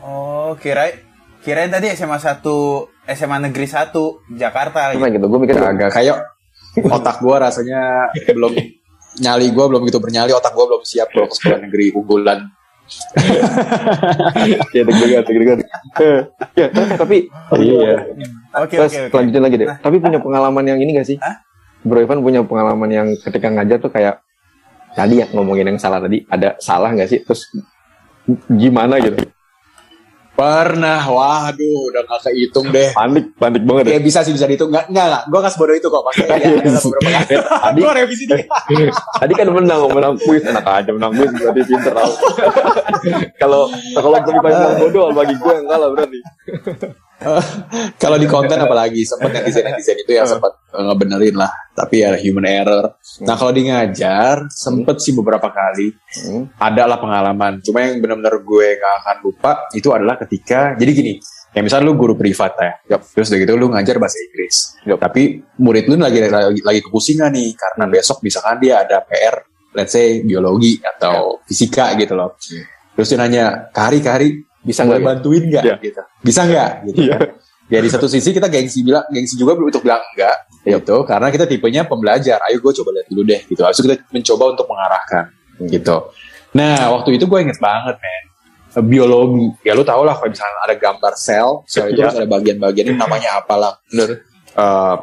[0.00, 0.96] oh kirain
[1.44, 4.96] kirain tadi SMA satu SMA negeri satu Jakarta.
[4.96, 6.16] Cuma gitu gue mikir Agak kayak
[6.80, 8.56] otak gua rasanya belum
[9.20, 12.48] nyali gua belum gitu bernyali otak gua belum siap kalau ke sekolah negeri unggulan
[14.72, 15.58] ya deg-degan deg-degan
[16.56, 17.28] ya tapi
[17.60, 18.00] iya
[18.58, 19.14] Oke Terus oke oke.
[19.20, 19.68] lanjutin lagi deh.
[19.68, 21.20] Tapi punya pengalaman yang ini gak sih?
[21.20, 21.36] Hah?
[21.86, 24.22] Bro Ivan punya pengalaman yang ketika ngajar tuh kayak
[24.94, 27.22] tadi ya ngomongin yang salah tadi ada salah gak sih?
[27.22, 27.46] Terus
[28.50, 29.24] gimana gitu?
[30.38, 33.92] pernah waduh udah gak kehitung deh Panik, panik banget ya.
[33.98, 36.46] ya bisa sih bisa dihitung nggak nggak nggak gua nggak sebodoh itu kok pasti ada
[36.46, 38.42] ada beberapa kali Tadi gua revisi deh
[39.26, 41.94] tadi kan menang, menang kuis enak aja menang kuis berarti pinter.
[43.42, 43.66] Kalau
[43.98, 46.18] kalau Ivan bilang bodoh bagi gue yang kalah berarti.
[48.02, 51.50] kalau di konten apalagi sempat netizen netizen itu yang sempat eh, ngebenerin lah.
[51.74, 52.94] Tapi ya human error.
[53.26, 55.90] Nah kalau di ngajar sempet sih beberapa kali.
[56.08, 56.50] Hmm.
[56.56, 57.60] ada lah pengalaman.
[57.62, 61.14] Cuma yang benar-benar gue gak akan lupa itu adalah ketika jadi gini
[61.52, 64.78] kayak misalnya lu guru privat ya terus udah gitu lu ngajar bahasa Inggris.
[64.86, 65.22] Tapi
[65.58, 69.42] murid lu lagi lagi, lagi kepusingan nih karena besok misalkan dia ada PR
[69.76, 72.38] let's say biologi atau fisika gitu loh.
[72.98, 74.28] Terus dia nanya kari kari
[74.60, 75.06] Bisa nggak ya?
[75.06, 75.74] bantuin nggak Iya.
[75.78, 77.16] gitu bisa nggak gitu Iya.
[77.16, 77.28] kan.
[77.68, 81.44] ya di satu sisi kita gengsi bilang gengsi juga untuk bilang enggak gitu karena kita
[81.44, 85.24] tipenya pembelajar ayo gue coba lihat dulu deh gitu itu kita mencoba untuk mengarahkan
[85.64, 85.96] gitu
[86.50, 88.24] nah waktu itu gue inget banget men
[88.80, 92.08] biologi ya lu tau lah kalau misalnya ada gambar sel sel itu Iya.
[92.08, 94.22] harus ada bagian-bagian ini namanya apalah Bener.
[94.50, 94.96] Eh,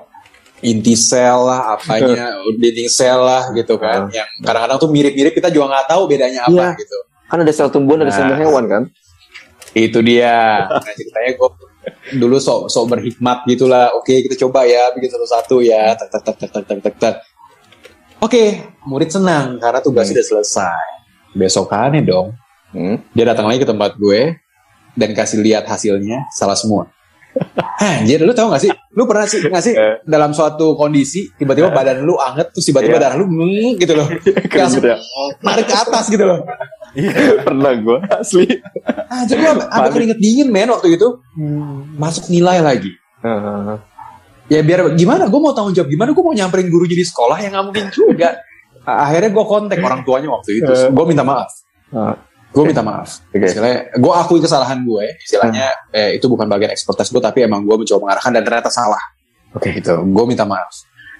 [0.65, 4.09] inti sel lah, apanya, dinding sel lah gitu kan.
[4.09, 6.67] Yang kadang-kadang tuh mirip-mirip kita juga nggak tahu bedanya apa Iya.
[6.75, 6.97] gitu.
[7.25, 8.35] Kan ada sel tumbuhan, ada sel Nah.
[8.35, 8.83] hewan kan?
[9.75, 10.65] Itu dia.
[10.65, 11.49] Nah, ceritanya gue
[12.15, 13.91] dulu sok sok berhikmat gitulah.
[13.93, 15.91] Oke, kita coba ya bikin satu-satu ya.
[15.93, 16.95] Tak tak tak tak tak tak tak.
[16.97, 17.15] tak.
[18.17, 18.43] Oke,
[18.87, 20.85] murid senang karena tugasnya udah selesai.
[21.35, 22.31] Besokannya dong,
[22.71, 23.03] Hmm.
[23.11, 24.39] dia datang lagi ke tempat gue
[24.95, 26.87] dan kasih lihat hasilnya salah semua.
[27.83, 28.71] Anjir, lu tau gak sih?
[28.95, 29.99] Lu pernah sih gak sih Eh.
[30.07, 33.03] dalam suatu kondisi tiba-tiba badan lu anget terus tiba-tiba Iya.
[33.03, 34.07] darah lu mm, gitu loh.
[34.55, 34.97] Langsung gitu ya.
[35.43, 36.39] narik ke atas gitu loh.
[37.47, 38.45] Pernah gue asli.
[39.11, 39.91] Anjir gua sampai Panik.
[39.93, 41.07] keringet dingin men waktu itu.
[41.95, 42.91] Masuk nilai lagi.
[43.21, 43.75] Heeh.
[44.45, 45.25] Ya biar gimana?
[45.25, 46.13] Gue mau tanggung jawab gimana?
[46.13, 48.29] Gue mau nyamperin gurunya di sekolah yang nggak mungkin juga.
[48.85, 50.71] Akhirnya gue kontak orang tuanya waktu itu.
[50.71, 50.89] Eh.
[50.93, 51.49] Gue minta maaf.
[51.89, 52.13] Ah,
[52.53, 53.19] Gue minta maaf.
[53.35, 53.51] Oke.
[53.51, 55.05] Istilahnya, gue akui kesalahan gue.
[55.19, 59.01] Istilahnya eh, itu bukan bagian ekspertis gue, tapi emang gue mencoba mengarahkan dan ternyata salah.
[59.51, 59.75] Oke.
[59.75, 59.91] Gitu.
[59.91, 60.71] Gue minta maaf.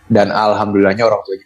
[0.06, 1.46] Dan alhamdulillahnya orang tuanya.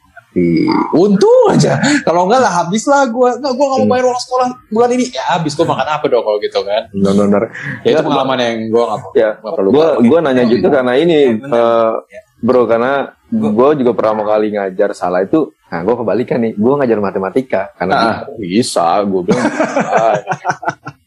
[0.92, 1.76] Untung aja.
[2.02, 3.30] Kalau enggak lah habis lah gue.
[3.36, 5.06] Enggak, gue nggak mau bayar uang sekolah bulan ini.
[5.10, 6.84] Ya habis gue makan apa dong kalau gitu kan.
[6.92, 7.44] Benar-benar.
[7.82, 9.70] Ya itu pengalaman yang gue nggak Ya, perlu.
[9.70, 11.50] gue gue nanya gitu karena ini Bener.
[11.52, 11.92] eh,
[12.40, 12.92] bro karena
[13.30, 17.94] gue juga pertama kali ngajar salah itu nah gue kebalikan nih gue ngajar matematika karena
[17.94, 18.18] Ah.
[18.34, 19.44] bisa gue bilang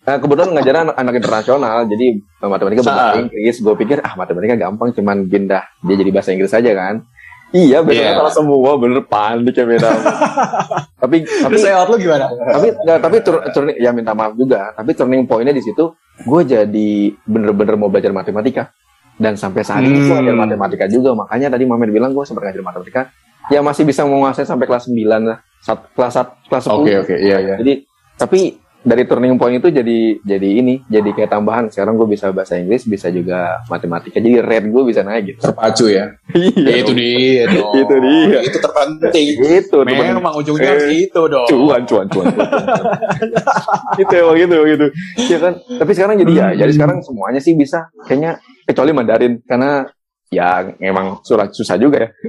[0.04, 2.06] nah, kebetulan ngajarnya anak, anak internasional jadi
[2.38, 3.18] matematika bahasa Ah.
[3.18, 6.94] Inggris gue pikir ah matematika gampang cuman pindah dia jadi bahasa Inggris aja kan
[7.52, 8.12] iya benar Iya.
[8.18, 9.88] salah semua bener panik ya beda
[11.02, 12.26] tapi tapi layout lu gimana?
[12.28, 16.40] tapi nggak tapi tur- turning ya minta maaf juga tapi turning pointnya di situ gue
[16.42, 16.90] jadi
[17.22, 18.72] bener-bener mau belajar matematika
[19.14, 20.22] dan sampai saat ini gue Hmm.
[20.22, 23.00] ngajar matematika juga makanya tadi Mamet bilang gue sempat ngajar matematika
[23.48, 26.14] ya masih bisa menguasai sampai kelas 9 lah Sat- kelas
[26.46, 27.54] kelas 10 Oke oke iya iya.
[27.56, 27.84] jadi
[28.14, 32.58] tapi dari turning point itu jadi jadi ini jadi kayak tambahan sekarang gue bisa bahasa
[32.58, 36.10] Inggris bisa juga matematika jadi rate gue bisa naik gitu Terpacu ya.
[36.34, 37.72] iya Ya, itu dia dong.
[37.72, 38.38] Itu dia.
[38.42, 39.28] Itu terpenting.
[39.38, 41.46] itu Memang ujungnya Eh, itu dong.
[41.46, 42.48] cuan cuan cuan, cuan.
[43.98, 44.86] gitu emang gitu gitu
[45.28, 49.86] ya kan tapi sekarang jadi ya jadi sekarang semuanya sih bisa kayaknya kecuali Mandarin karena
[50.26, 52.10] ya emang surat susah juga ya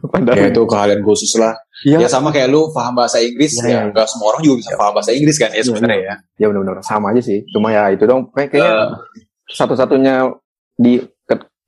[0.00, 1.52] Ya Mandarin itu keahlian khusus lah.
[1.80, 1.96] Iya.
[2.04, 3.80] Ya sama kayak lu paham bahasa Inggris Iya, ya iya.
[3.88, 6.14] enggak semua orang juga bisa paham bahasa Inggris kan ya sebenarnya ya.
[6.36, 6.84] ya benar-benar.
[6.84, 7.40] Sama aja sih.
[7.48, 8.28] Cuma ya itu dong.
[8.30, 8.88] Kayak kayaknya Eh.
[9.48, 10.14] satu-satunya
[10.74, 11.00] di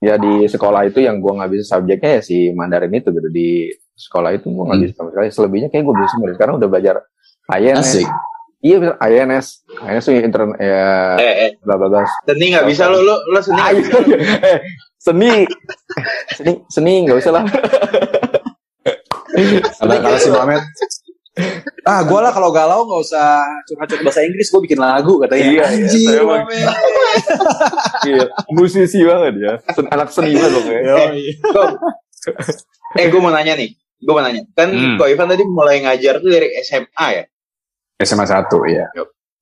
[0.02, 3.28] ya di sekolah itu yang gua nggak bisa subjeknya ya si Mandarin itu gitu.
[3.28, 4.84] Di sekolah itu gua nggak Hmm.
[4.84, 5.28] bisa sama sekali.
[5.30, 6.96] Selebihnya kayak gue bisa dari sekarang udah belajar
[7.48, 8.08] INS Asik.
[8.60, 9.46] iya bisa INS
[9.80, 10.86] INS tuh internet ya
[11.16, 12.02] Eh, eh, bla bla bla.
[12.22, 13.86] Seni nggak bisa lo, lo, lo seni iya.
[14.50, 14.58] eh,
[14.98, 15.30] seni.
[16.36, 17.44] Seni seni nggak usah lah
[19.74, 20.62] Kalau kalau si Mamet
[21.82, 25.42] Ah, gue lah kalau galau nggak usah curhat-curhat bahasa Inggris, gue bikin lagu katanya.
[25.42, 26.68] Iya, iya, Anjir, Mamet.
[28.04, 31.76] Iya, musisi banget ya Sen- anak seni banget Gua-
[32.94, 33.72] eh, gue mau nanya nih.
[33.98, 34.44] Gue mau nanya.
[34.50, 34.96] Kan Hmm.
[34.96, 37.24] Ko Ivan tadi mulai ngajar tuh dari SMA ya?
[37.98, 38.86] SMA 1 ya.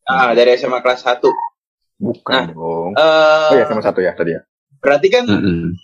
[0.05, 1.27] Ah, dari SMA kelas 1.
[1.99, 2.45] bukan Nah.
[2.49, 4.41] dong Eh, oh ya sama satu ya tadi ya
[4.81, 5.29] berarti kan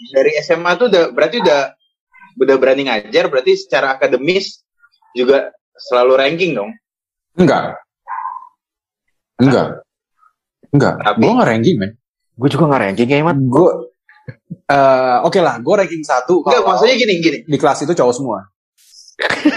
[0.08, 1.76] dari SMA tuh udah berarti udah
[2.36, 4.60] udah berani ngajar, berarti secara akademis
[5.12, 6.70] juga selalu ranking dong.
[7.36, 7.76] Enggak.
[9.40, 9.80] Enggak.
[10.72, 10.94] Enggak.
[11.00, 11.92] Tapi- Gue nggak ranking, men.
[12.36, 13.70] gue juga nggak ranking ya Mat Gue
[14.66, 16.44] eh oke lah, gue ranking satu.
[16.44, 17.38] Enggak, maksudnya gini gini.
[17.44, 18.38] di kelas itu cowok semua.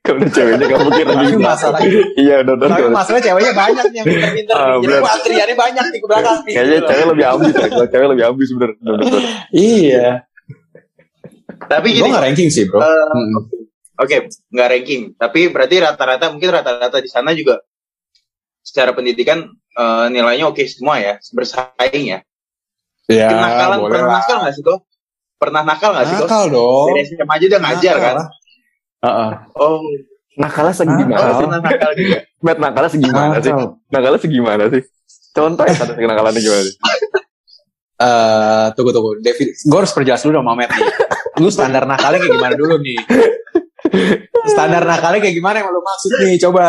[0.00, 1.78] kalau ceweknya nggak mungkin Tapi ranking masalah
[2.16, 2.94] iya udah udah Tapi udah.
[2.96, 4.54] masalah ceweknya banyak nih yang pinter-pinter.
[4.56, 4.80] Ah, nih.
[4.80, 8.24] Jadi gua antriannya banyak nih ke belakang kayaknya cewek lebih ambis ya kalau cewek lebih
[8.26, 8.70] ambis bener.
[9.52, 10.08] Iya.
[11.60, 12.78] Tapi Gue nggak ranking sih, bro.
[12.78, 13.36] eh, Mm.
[14.00, 14.16] Oke,
[14.48, 15.02] nggak ranking.
[15.14, 17.60] Tapi berarti rata-rata mungkin rata-rata di sana juga
[18.60, 22.18] secara pendidikan eh, nilainya oke semua ya, bersaing ya.
[23.06, 24.78] Ya, Kenakalan boleh pernah nakal nggak sih kok?
[25.36, 26.26] Pernah nakal nggak sih kok?
[26.26, 26.88] Nakal dong.
[26.88, 28.14] Dari SMA aja udah ngajar Nakal kan?
[28.14, 28.28] lah.
[29.00, 29.30] Heeh.
[29.56, 29.80] Oh,
[30.36, 32.18] nakalnya segimana oh sih nakal juga.
[32.40, 33.68] Matt nakalnya segimana sih Nakal.
[33.88, 34.82] nakalnya segimana sih
[35.30, 36.76] contoh ya kata nakalannya gimana sih
[38.00, 40.88] Eh, tunggu tunggu, David, gue harus perjelas dulu dong, Mamet nih.
[41.40, 42.98] Lu standar nakalnya kayak gimana dulu nih?
[44.46, 46.36] Standar nakalnya kayak gimana yang lu maksud nih?
[46.38, 46.66] Coba.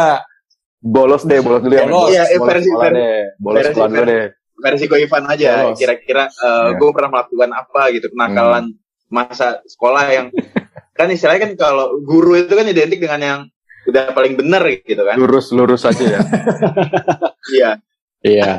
[0.82, 2.10] bolos deh bolos dulu ya Bolos.
[2.10, 4.26] Iya, eh, bolos versi- sekolah versi- deh bolos versi- sekolah dulu deh
[4.58, 5.50] Versi Ko Ivan aja.
[5.60, 5.78] Lolos.
[5.78, 6.70] Kira-kira eh, Iya.
[6.74, 8.64] gue pernah melakukan apa gitu kenakalan
[9.08, 10.28] masa sekolah yang
[10.98, 13.40] kan istilahnya kan kalau guru itu kan identik dengan yang
[13.84, 15.16] udah paling benar gitu kan?
[15.16, 16.20] lurus lurus aja ya
[17.54, 17.70] Iya.
[18.22, 18.52] Iya.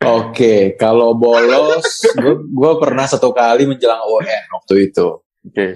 [0.00, 1.84] Oke, kalau bolos,
[2.46, 5.20] gue pernah satu kali menjelang UN waktu itu.
[5.42, 5.66] Oke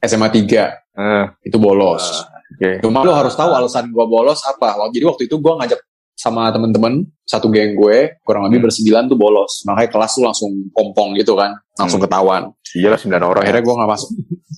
[0.00, 2.22] SMA 3, Ah, itu bolos.
[2.54, 4.76] oke Cuma lo harus tahu alasan gue bolos apa.
[4.88, 5.80] Jadi waktu itu gue ngajak
[6.14, 11.18] sama temen-temen satu geng gue kurang lebih bersembilan tuh bolos makanya kelas tuh langsung pompong
[11.18, 12.06] gitu kan langsung Hmm.
[12.06, 13.42] ketahuan Iya lah sembilan orang.
[13.42, 14.08] akhirnya gue nggak masuk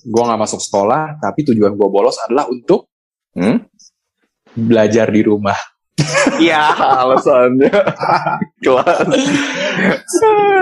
[0.05, 2.85] gue nggak masuk sekolah tapi tujuan gue bolos adalah untuk
[3.33, 3.65] Hmm?
[4.53, 5.57] belajar di rumah
[6.37, 7.73] Iya alasannya.
[8.65, 9.07] Kelas.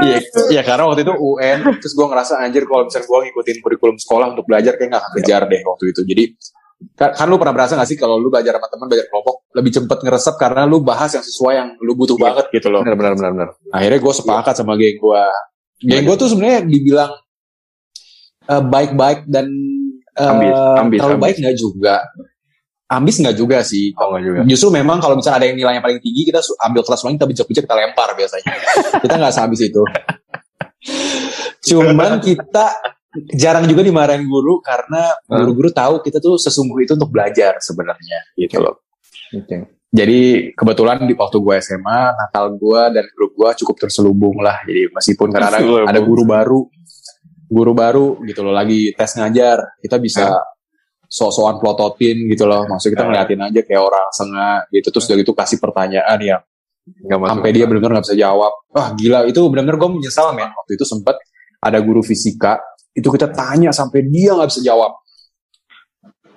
[0.05, 0.17] Iya,
[0.51, 4.35] iya karena waktu itu UN, terus gue ngerasa anjir kalau misalnya gue ngikutin kurikulum sekolah
[4.35, 6.01] untuk belajar kayak gak akan kejar deh waktu itu.
[6.07, 6.23] Jadi
[6.95, 9.71] kan, kan lu pernah berasa gak sih kalau lu belajar sama teman belajar kelompok lebih
[9.71, 12.83] cepet ngeresep karena lu bahas yang sesuai yang lu butuh banget gitu loh.
[12.83, 13.49] Benar benar benar benar.
[13.71, 15.23] Akhirnya gue sepakat sama geng gue.
[15.83, 17.11] Geng gue tuh sebenarnya dibilang
[18.51, 19.47] eh, baik-baik dan
[20.15, 21.23] eh, Ambis, ambis, terlalu ambis.
[21.27, 21.95] baik nggak juga.
[22.85, 23.93] Ambis nggak juga sih.
[23.97, 24.39] Oh enggak juga.
[24.45, 26.37] Justru memang kalau misalnya ada yang nilainya paling tinggi, kita
[26.69, 28.53] ambil kelas lain, kita bijak-bijak, kita lempar biasanya.
[29.03, 29.83] kita nggak sehabis itu.
[31.73, 32.65] Cuman kita
[33.33, 38.61] jarang juga dimarahin guru karena guru-guru tahu kita tuh sesungguh itu untuk belajar sebenarnya gitu
[38.61, 38.85] loh.
[39.33, 39.75] Oke.
[39.95, 44.59] Jadi kebetulan di waktu gue SMA, nakal gue dan grup gue cukup terselubung lah.
[44.67, 45.87] Jadi meskipun Terselubung.
[45.87, 46.59] ada guru baru,
[47.47, 50.35] guru baru gitu loh lagi tes ngajar, kita bisa
[51.07, 52.65] sok-sokan plototin gitu loh.
[52.65, 53.07] Maksudnya kita Ah.
[53.09, 54.87] ngeliatin aja kayak orang sengah gitu.
[54.89, 56.41] Terus udah gitu kasih pertanyaan yang
[57.17, 57.29] masuk.
[57.33, 58.53] sampai dia benar-benar nggak bisa jawab.
[58.69, 60.49] Wah gila itu benar-benar gue menyesal men.
[60.53, 61.17] Waktu itu sempet
[61.57, 62.61] ada guru fisika
[62.93, 64.93] itu kita tanya sampai dia nggak bisa jawab.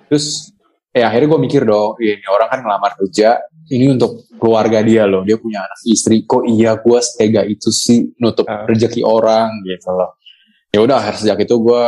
[0.09, 0.49] Terus
[0.89, 3.37] eh akhirnya gue mikir dong, "Ih, ini orang kan ngelamar kerja,
[3.69, 5.21] ini untuk keluarga dia loh.
[5.21, 6.25] Dia punya anak istri.
[6.25, 8.65] Kok iya gue setega itu sih nutup Ah.
[8.65, 10.17] rezeki orang gitu loh.
[10.73, 11.83] Ya udah sejak itu gue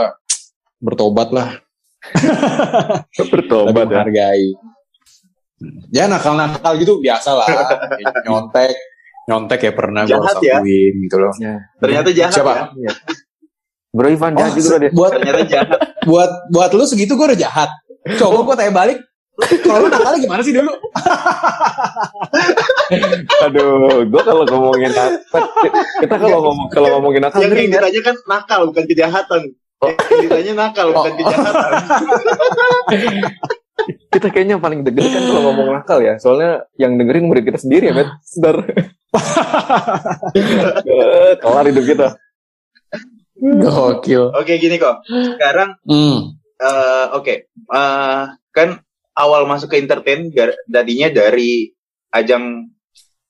[0.78, 1.50] bertobat lah,
[3.32, 4.02] bertobat ya.
[4.02, 4.46] menghargai.
[5.94, 7.46] Ya nakal-nakal gitu biasa lah,
[8.26, 8.74] nyontek,
[9.30, 10.58] nyontek ya pernah gue ya.
[10.66, 11.34] gitu loh.
[11.78, 12.74] Ternyata jahat Siapa?
[12.76, 12.92] ya.
[13.94, 14.90] Bro Ivan jahat Oh, juga dia.
[14.90, 15.68] buat Ternyata jahat.
[16.08, 17.70] buat buat lu segitu gue udah jahat.
[18.18, 18.98] Coba gue tanya balik,
[19.62, 20.74] kalau lu nakalnya gimana sih dulu?
[23.46, 25.42] Aduh, gua kalau ngomongin nakal,
[26.02, 29.42] kita kalau ngomong kalau ngomongin nakal Yang ditanya kan nakal bukan kejahatan.
[29.82, 31.18] Yang ditanya nakal bukan Oh.
[31.18, 31.72] kejahatan.
[34.14, 36.22] kita kayaknya paling deg kan kalau ngomong nakal ya.
[36.22, 38.10] Soalnya yang dengerin murid kita sendiri ya, Bet.
[38.22, 38.62] Sedar.
[40.86, 42.08] Eh, Kelar hidup kita.
[43.42, 44.24] Gokil.
[44.38, 45.02] Oke gini kok.
[45.10, 46.38] Sekarang Hmm.
[46.62, 48.24] eh, oke Eh,
[48.54, 48.70] kan
[49.18, 50.30] awal masuk ke entertain
[50.68, 51.74] tadinya dari
[52.14, 52.70] ajang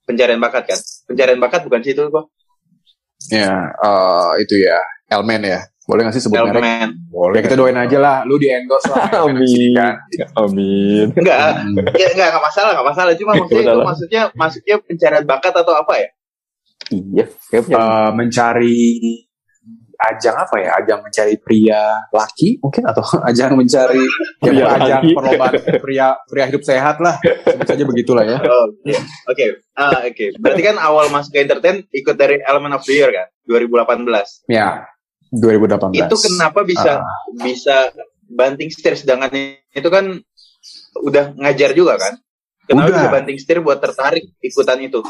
[0.03, 0.79] pencarian bakat kan.
[1.07, 2.27] Pencarian bakat bukan sih itu kok.
[3.31, 5.63] Ya, eh, itu ya, Elmen ya.
[5.81, 6.93] Boleh gak sih sebut merek?
[7.07, 7.37] Boleh.
[7.37, 9.09] Ya kita doain aja lah, lu di endorse lah.
[9.25, 9.73] Amin.
[9.73, 9.93] Kan?
[10.35, 11.07] Amin.
[11.11, 11.75] Enggak, Hmm.
[11.91, 13.11] ya enggak enggak masalah, enggak masalah.
[13.15, 16.07] Cuma maksudnya itu maksudnya maksudnya pencarian bakat atau apa ya?
[16.91, 18.77] Iya, kayak punya Eh, mencari
[20.01, 20.69] ajang apa ya?
[20.75, 25.13] Ajang mencari pria laki mungkin atau ajang mencari ya, Pria ajang laki.
[25.13, 27.15] perlombaan pria pria hidup sehat lah.
[27.21, 28.37] Sebut saja begitulah ya.
[28.39, 30.25] Oh, Oke, oke, Ah, oke.
[30.37, 34.45] Berarti kan awal masuk ke entertain ikut dari Element of the Year kan, 2018.
[34.47, 34.85] Ya,
[35.31, 35.95] 2018.
[35.95, 37.01] Itu kenapa bisa
[37.39, 37.95] bisa
[38.27, 39.31] banting setir sedangkan
[39.71, 40.19] itu kan
[40.99, 42.19] udah ngajar juga kan?
[42.67, 42.97] Kenapa Udah.
[42.99, 45.01] bisa banting setir buat tertarik ikutan itu?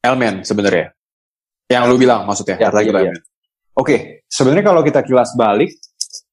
[0.00, 0.90] Elmen sebenarnya.
[1.70, 2.56] Yang lu bilang maksudnya.
[2.58, 3.14] Ya, Kata iya, iya.
[3.78, 5.70] Oke, sebenarnya kalau kita kilas balik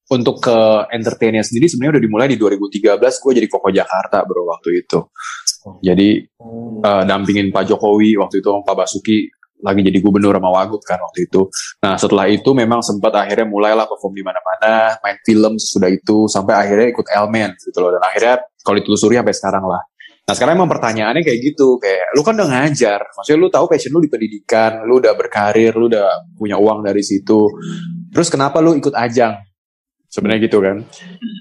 [0.08, 0.58] untuk ke
[0.90, 5.00] entertainnya sendiri sebenarnya udah dimulai di 2013 gue jadi Koko Jakarta bro waktu itu.
[5.84, 6.10] Jadi
[6.82, 9.28] eh, dampingin Pak Jokowi waktu itu Pak Basuki
[9.58, 11.50] lagi jadi gubernur sama Wagub kan waktu itu.
[11.82, 16.54] Nah setelah itu memang sempat akhirnya mulailah perform di mana-mana, main film sudah itu sampai
[16.54, 17.98] akhirnya ikut Elmen gitu loh.
[17.98, 19.82] Dan akhirnya kalau ditelusuri sampai sekarang lah.
[20.28, 23.96] Nah sekarang emang pertanyaannya kayak gitu, kayak lu kan udah ngajar, maksudnya lu tahu passion
[23.96, 27.48] lu di pendidikan, lu udah berkarir, lu udah punya uang dari situ.
[28.12, 29.40] Terus kenapa lu ikut ajang?
[30.12, 30.84] Sebenarnya gitu kan.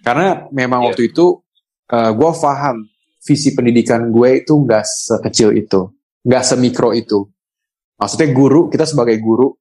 [0.06, 1.42] Karena memang waktu itu
[1.90, 2.86] gue paham
[3.26, 5.90] visi pendidikan gue itu nggak sekecil itu,
[6.22, 7.26] nggak semikro itu.
[7.96, 9.56] Maksudnya guru, kita sebagai guru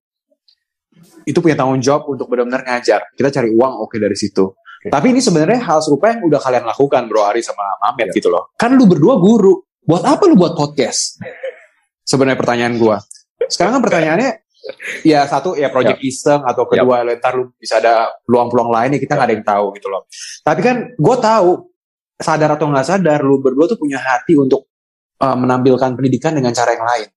[1.25, 3.09] itu punya tanggung jawab untuk benar-benar ngajar.
[3.17, 4.53] Kita cari uang oke dari situ.
[4.85, 8.53] Tapi ini sebenarnya hal serupa yang udah kalian lakukan Bro Ari sama Mamet gitu loh.
[8.53, 9.65] Kan lu berdua guru.
[9.81, 11.17] Buat apa lu buat podcast?
[12.05, 13.01] Sebenarnya pertanyaan gua.
[13.49, 14.45] Sekarang kan pertanyaannya
[15.05, 19.13] ya satu ya project iseng atau kedua ntar lu bisa ada peluang-peluang lain yang kita
[19.13, 20.01] nggak ada yang tahu gitu loh.
[20.41, 21.49] Tapi kan gue tahu
[22.17, 24.69] sadar atau nggak sadar lu berdua tuh punya hati untuk
[25.21, 27.07] uh, menampilkan pendidikan dengan cara yang lain.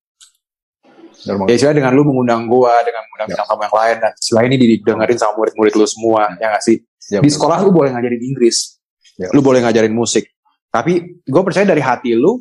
[1.26, 4.54] Ya istilahnya dengan lu mengundang gua, dengan mengundang bintang tamu yang lain dan setelah ini
[4.56, 6.76] didengerin sama murid-murid lu semua, ya nggak sih?
[7.10, 8.78] Ya, Di sekolah lu boleh ngajarin Inggris,
[9.18, 9.32] Ya.
[9.34, 10.30] lu boleh ngajarin musik,
[10.70, 12.38] tapi gue percaya dari hati lu,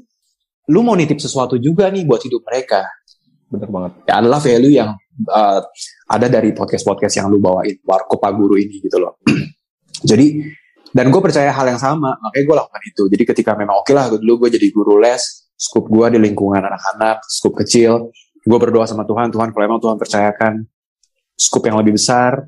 [0.69, 2.85] lu mau nitip sesuatu juga nih buat hidup mereka.
[3.47, 3.91] bener banget.
[4.03, 4.91] Ya adalah value yang
[5.31, 5.63] uh,
[6.11, 9.15] ada dari podcast-podcast yang lu bawain, Warko Pak Guru ini gitu loh.
[10.11, 10.43] Jadi
[10.91, 13.03] dan gue percaya hal yang sama, makanya gue lakukan itu.
[13.07, 17.23] Jadi ketika memang oke lah dulu gue jadi guru les, skup gue di lingkungan anak-anak,
[17.27, 18.11] skup kecil.
[18.47, 20.63] Gue berdoa sama Tuhan, Tuhan kalau emang Tuhan percayakan
[21.35, 22.47] skup yang lebih besar,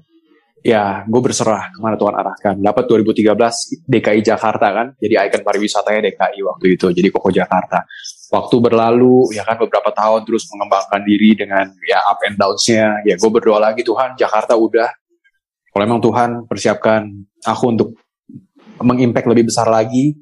[0.64, 2.56] ya gue berserah ke mana Tuhan arahkan.
[2.56, 7.84] Dapat 2013 DKI Jakarta kan, jadi ikon pariwisatanya DKI waktu itu, jadi Koko Jakarta.
[8.32, 13.04] Waktu berlalu, ya kan beberapa tahun terus mengembangkan diri dengan ya up and downs-nya.
[13.04, 14.88] Ya gue berdoa lagi Tuhan, Jakarta udah.
[15.70, 17.12] Kalau emang Tuhan persiapkan
[17.43, 17.89] aku untuk
[18.80, 20.16] mengimpact lebih besar lagi,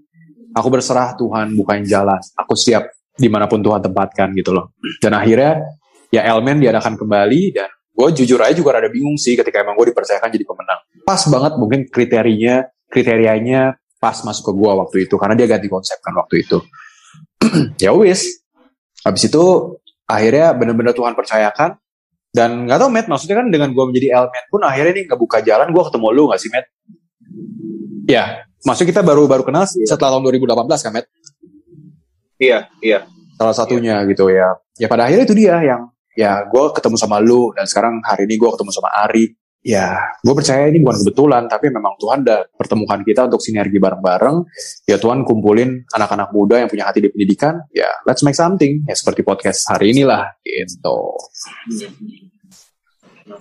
[0.58, 2.20] aku berserah Tuhan bukain jalan.
[2.34, 4.78] Aku siap di mana pun Tuhan tempatkan gitu loh.
[5.02, 5.66] Dan akhirnya
[6.14, 9.90] ya Elmen diadakan kembali dan gue jujur aja juga rada bingung sih ketika emang gue
[9.90, 10.80] dipercayakan jadi pemenang.
[11.04, 15.98] Pas banget mungkin kriterianya kriterianya pas masuk ke gue waktu itu karena dia ganti konsep
[16.00, 16.62] kan waktu itu.
[17.84, 18.46] ya wis.
[19.02, 19.46] Habis itu
[20.06, 21.82] akhirnya bener-bener Tuhan percayakan
[22.38, 25.68] dan nggak tau Matt maksudnya kan dengan gue menjadi elemen pun akhirnya nih ngebuka jalan
[25.74, 26.66] gue ketemu lu gak sih Matt?
[28.08, 31.08] Ya, maksudnya kita baru baru kenal setelah tahun 2018 kan Matt?
[32.38, 33.00] Iya, iya.
[33.38, 34.58] Salah satunya gitu ya.
[34.78, 38.38] Ya pada akhirnya itu dia yang ya gue ketemu sama lu dan sekarang hari ini
[38.38, 39.34] gue ketemu sama Ari.
[39.68, 44.48] Ya, gue percaya ini bukan kebetulan, tapi memang Tuhan udah pertemukan kita untuk sinergi bareng-bareng.
[44.88, 47.68] Ya Tuhan kumpulin anak-anak muda yang punya hati di pendidikan.
[47.76, 48.88] Ya, let's make something.
[48.88, 51.20] Ya seperti podcast hari inilah, gitu.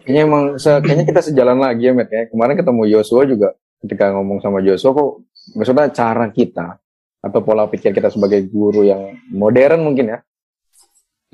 [0.02, 2.26] Kayaknya emang se- kayaknya kita sejalan lagi ya, Matt ya.
[2.26, 3.48] Kemarin ketemu Joshua juga
[3.86, 5.10] ketika ngomong sama Joshua kok
[5.54, 6.80] maksudnya cara kita
[7.20, 10.18] atau pola pikir kita sebagai guru yang modern mungkin ya.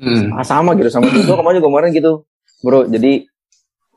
[0.01, 0.33] Hmm.
[0.35, 2.11] ah, sama gitu sama Joshua kemarin juga kemarin gitu.
[2.65, 3.23] Bro jadi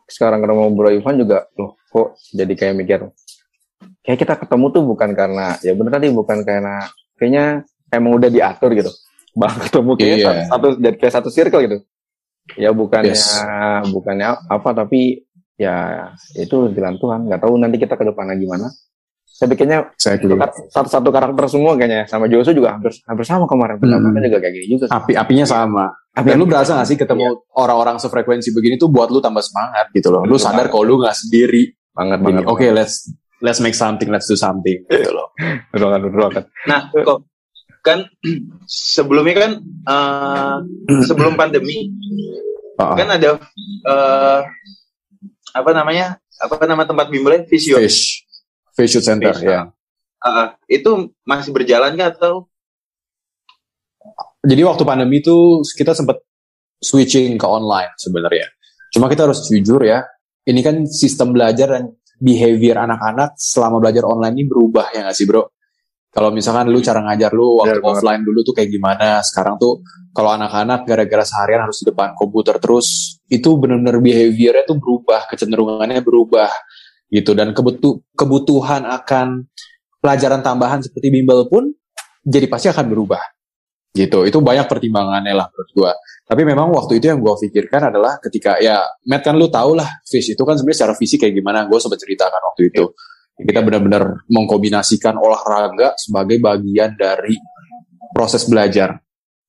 [0.07, 2.99] sekarang ketemu Bro Ivan juga loh kok jadi kayak mikir
[4.05, 6.84] kayak kita ketemu tuh bukan karena ya bener tadi bukan karena
[7.16, 8.93] kayaknya emang udah diatur gitu.
[9.37, 10.24] Bang ketemu kayak Iya.
[10.24, 11.76] satu, satu jadi kayak satu circle gitu.
[12.55, 13.43] Ya bukannya Yes.
[13.91, 15.26] bukannya apa tapi
[15.59, 17.20] ya itu jalan Tuhan.
[17.26, 18.68] Nggak tahu nanti kita ke depannya gimana
[19.37, 19.53] Saya
[20.16, 20.49] satu, juga.
[20.72, 24.16] satu, satu karakter semua kayaknya sama Joshua juga hampir hampir sama kemarin Hmm.
[24.24, 25.84] juga kayak gini juga Api-apinya sama.
[26.16, 29.93] Tapi Dan lu berasa gak sih ketemu orang-orang sefrekuensi begini tuh buat lu tambah semangat
[29.93, 30.24] gitu loh.
[30.24, 31.76] Lu sadar kalau lu gak sendiri.
[31.93, 33.12] banget banget Oke, let's
[33.45, 35.28] let's make something, let's do something gitu loh.
[35.72, 37.28] betul banget Nah, kok
[37.84, 38.09] kan
[38.66, 40.57] sebelumnya kan eh,
[41.05, 41.93] sebelum pandemi
[42.76, 43.41] Ah, kan ada
[43.84, 44.41] eh,
[45.53, 46.20] apa namanya?
[46.37, 47.49] Apa nama tempat bimbelnya?
[47.49, 47.80] Visio.
[47.80, 48.25] Fish.
[48.84, 49.72] Shoot Center, ya.
[50.20, 52.52] Ah, itu masih berjalan nggak atau
[54.46, 56.22] Jadi waktu pandemi itu kita sempat
[56.78, 58.46] switching ke online sebenarnya.
[58.94, 60.06] Cuma kita harus jujur ya,
[60.46, 61.90] ini kan sistem belajar dan
[62.22, 65.50] behavior anak-anak selama belajar online ini berubah ya nggak sih bro?
[66.14, 67.96] Kalau misalkan lu cara ngajar lu waktu Benar banget.
[68.00, 69.84] offline dulu tuh kayak gimana, sekarang tuh
[70.16, 76.00] kalau anak-anak gara-gara seharian harus di depan komputer terus, itu benar-benar behaviornya tuh berubah, kecenderungannya
[76.00, 76.48] berubah
[77.11, 77.32] gitu.
[77.32, 79.46] Dan kebutu kebutuhan akan
[80.00, 81.70] pelajaran tambahan seperti bimbel pun
[82.26, 83.22] jadi pasti akan berubah
[83.96, 84.28] gitu.
[84.28, 85.92] Itu banyak pertimbangannya lah menurut gua.
[86.26, 89.88] Tapi memang waktu itu yang gua pikirkan adalah ketika ya Matt kan lu tau lah
[90.04, 91.64] fish itu kan sebenarnya secara fisik kayak gimana.
[91.64, 92.84] Gue sempat ceritakan waktu itu.
[93.36, 97.36] Kita benar-benar mengkombinasikan olahraga sebagai bagian dari
[98.16, 98.96] proses belajar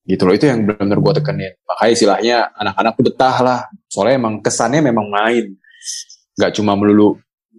[0.04, 0.36] gitu loh.
[0.36, 1.54] Itu yang benar-benar gue tekenin.
[1.64, 3.60] Makanya istilahnya anak-anak tuh betah lah.
[3.88, 5.56] Soalnya emang kesannya memang main.
[6.36, 7.16] Nggak cuma melulu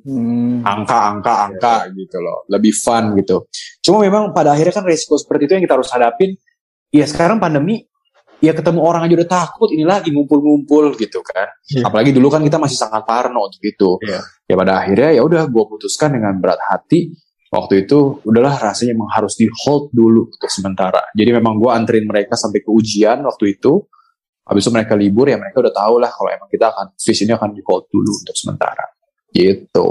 [0.09, 0.65] Hmm.
[0.65, 2.49] angka, gitu loh.
[2.49, 3.45] Lebih fun gitu.
[3.85, 6.33] Cuma memang pada akhirnya kan resiko seperti itu yang kita harus hadapin.
[6.89, 7.85] Ya sekarang pandemi,
[8.41, 11.53] ya ketemu orang aja udah takut, ini lagi ngumpul-ngumpul gitu kan.
[11.69, 11.93] Iya.
[11.93, 14.01] Apalagi dulu kan kita masih sangat parno untuk itu.
[14.01, 14.21] Iya.
[14.49, 17.13] Ya pada akhirnya ya udah gue putuskan dengan berat hati.
[17.49, 21.01] Waktu itu udahlah rasanya emang harus di hold dulu untuk sementara.
[21.17, 23.85] Jadi memang gue anterin mereka sampai ke ujian waktu itu.
[24.49, 27.53] Habis itu mereka libur ya mereka udah tahu lah kalau emang kita akan ini akan
[27.53, 28.98] di hold dulu untuk sementara.
[29.31, 29.89] Gitu.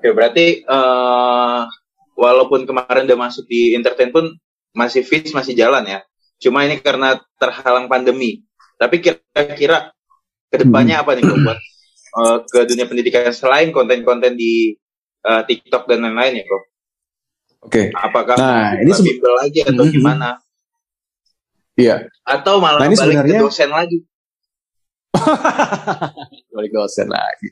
[0.00, 1.60] ya berarti eh,
[2.14, 4.32] walaupun kemarin udah masuk di entertain pun
[4.72, 6.00] masih fit masih jalan ya.
[6.40, 8.40] Cuma ini karena terhalang pandemi.
[8.80, 9.92] Tapi kira-kira
[10.48, 11.58] ke depannya apa nih buat
[12.16, 14.72] eh, ke dunia pendidikan selain konten-konten di
[15.20, 16.62] eh, TikTok dan lain-lain ya kok?
[17.60, 17.82] Oke.
[17.92, 19.92] Apakah Nah, ini bimbel lagi atau Mhm.
[19.92, 20.28] gimana?
[21.76, 22.08] Iya.
[22.24, 23.98] Atau malah Nah, ini balik sebenarnya- ke dosen lagi?
[26.54, 27.50] balik dosen lagi.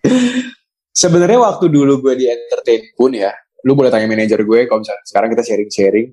[0.95, 3.31] Sebenarnya waktu dulu gue di entertain pun ya,
[3.63, 6.09] lu boleh tanya manajer gue kalau misalnya sekarang kita sharing-sharing.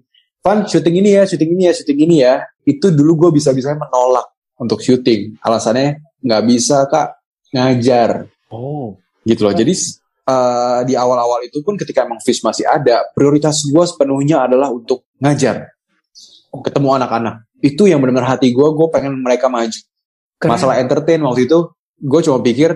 [0.45, 2.35] Van, syuting ini ya, syuting ini ya, syuting ini ya.
[2.61, 4.29] Itu dulu gue bisa-bisa menolak
[4.61, 5.41] untuk syuting.
[5.41, 7.17] Alasannya nggak bisa kak
[7.49, 8.93] ngajar Oh.
[9.25, 9.53] gitu loh.
[9.57, 9.73] Jadi
[10.25, 15.09] eh, di awal-awal itu pun ketika emang Fish masih ada, prioritas gue sepenuhnya adalah untuk
[15.17, 15.65] ngajar,
[16.61, 17.35] ketemu anak-anak.
[17.57, 19.81] Itu yang benar-benar hati gue, gue pengen mereka maju.
[20.43, 22.75] Masalah entertain waktu itu, gue cuma pikir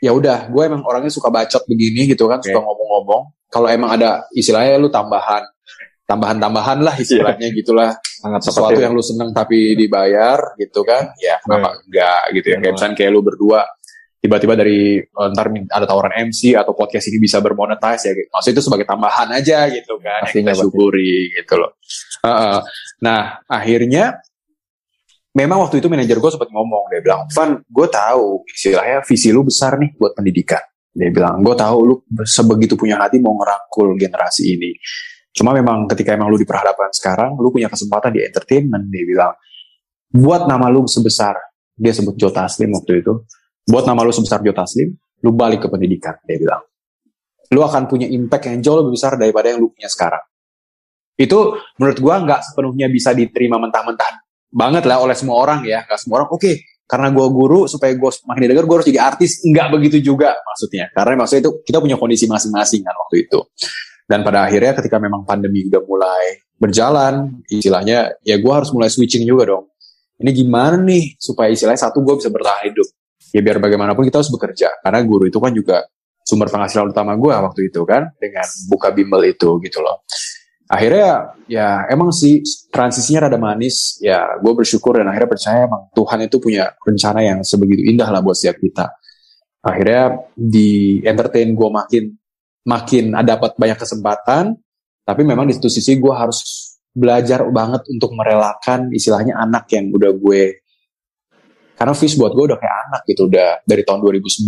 [0.00, 3.32] ya udah, gue emang orangnya suka bacot begini gitu kan, suka ngomong-ngomong.
[3.50, 5.42] Kalau emang ada istilahnya lu tambahan
[6.10, 7.94] tambahan-tambahan lah istilahnya gitulah.
[8.02, 12.56] Sangat sesuatu seperti yang lu seneng tapi dibayar gitu kan ya kenapa enggak gitu ya.
[12.58, 13.60] Kayak misalnya kayak lu berdua
[14.20, 18.28] tiba-tiba dari eh, ntar ada tawaran MC atau podcast ini bisa bermonetize ya gitu.
[18.28, 21.70] maksudnya itu sebagai tambahan aja gitu kan yang Pastinya, kita syukuri gitu loh.
[22.20, 22.58] Heeh.
[23.00, 24.20] nah akhirnya
[25.34, 29.46] memang waktu itu manajer gue sempat ngomong dia bilang Van gue tahu istilahnya visi lu
[29.46, 30.62] besar nih buat pendidikan.
[30.90, 31.94] Dia bilang gue tahu lu
[32.26, 34.74] sebegitu punya hati mau ngerangkul generasi ini.
[35.30, 39.34] Cuma memang ketika emang lu diperhadapkan sekarang lu punya kesempatan di entertainment dia bilang.
[40.10, 41.38] Buat nama lu sebesar
[41.78, 43.22] dia sebut Joe Taslim waktu itu.
[43.70, 44.90] Buat nama lu sebesar Joe Taslim
[45.22, 46.62] lu balik ke pendidikan dia bilang.
[47.54, 50.22] Lu akan punya impact yang jauh lebih besar daripada yang lu punya sekarang.
[51.14, 55.86] Itu menurut gua nggak sepenuhnya bisa diterima mentah-mentah banget lah oleh semua orang ya.
[55.86, 56.52] Nggak semua orang oke
[56.90, 59.40] karena gua guru supaya gue makin didengar gue harus jadi artis.
[59.46, 60.90] Nggak begitu juga maksudnya.
[60.90, 63.38] Karena maksudnya itu kita punya kondisi masing-masing kan waktu itu.
[64.10, 69.22] Dan pada akhirnya ketika memang pandemi udah mulai berjalan istilahnya ya gua harus mulai switching
[69.22, 69.70] juga dong.
[70.20, 72.84] Ini gimana nih supaya istilahnya satu gue bisa bertahan hidup.
[73.32, 74.68] Ya biar bagaimanapun kita harus bekerja.
[74.84, 75.88] Karena guru itu kan juga
[76.30, 80.04] sumber penghasilan utama gue waktu itu kan dengan buka bimbel itu gitu loh
[80.70, 82.40] akhirnya ya emang sih
[82.70, 83.98] transisinya rada manis.
[83.98, 88.22] Ya gue bersyukur dan akhirnya percaya emang Tuhan itu punya rencana yang sebegitu indah lah
[88.22, 88.86] buat setiap kita.
[89.60, 92.04] Akhirnya di entertain gue makin
[92.64, 94.54] makin dapat banyak kesempatan
[95.04, 100.12] tapi memang di satu sisi gue harus belajar banget untuk merelakan istilahnya anak yang udah
[100.14, 100.62] gue
[101.78, 104.44] karena Fish buat gue udah kayak anak gitu udah dari tahun 2009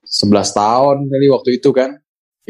[0.00, 1.98] 11 tahun kali waktu itu kan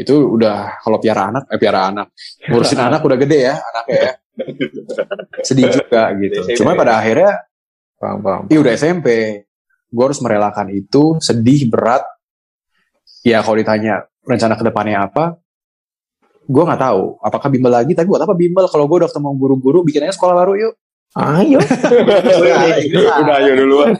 [0.01, 2.17] itu udah kalau piara anak eh piara anak.
[2.49, 4.13] Ngurusin anak udah gede ya anaknya ya.
[5.45, 6.65] Sedih juga gitu.
[6.65, 7.45] Cuma pada akhirnya
[8.01, 8.43] paham paham.
[8.49, 9.09] Iya udah SMP
[9.91, 12.07] gue harus merelakan itu sedih berat.
[13.21, 15.37] Ya kalau ditanya rencana ke depannya apa
[16.49, 17.21] gue nggak tahu.
[17.21, 17.93] Apakah bimbel lagi?
[17.93, 18.65] Tapi buat apa bimbel?
[18.67, 20.75] Kalau gue udah ketemu guru-guru bikin aja sekolah baru yuk
[21.11, 21.59] ayo.
[23.19, 23.91] Udah ayo duluan.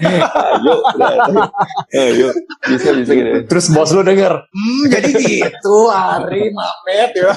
[1.91, 2.29] Ayo
[2.71, 3.43] bisa bisa gitu ya.
[3.51, 4.31] terus bos lu denger?
[4.47, 7.33] Hmm, jadi gitu Ari Mamet ya.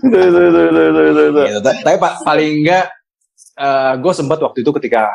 [0.00, 1.44] Tuh, tuh, tuh, tuh, tuh, tuh, tuh.
[1.44, 1.60] gitu.
[1.60, 2.86] Ta- tapi pa- paling enggak
[4.00, 5.12] gue sempat waktu itu ketika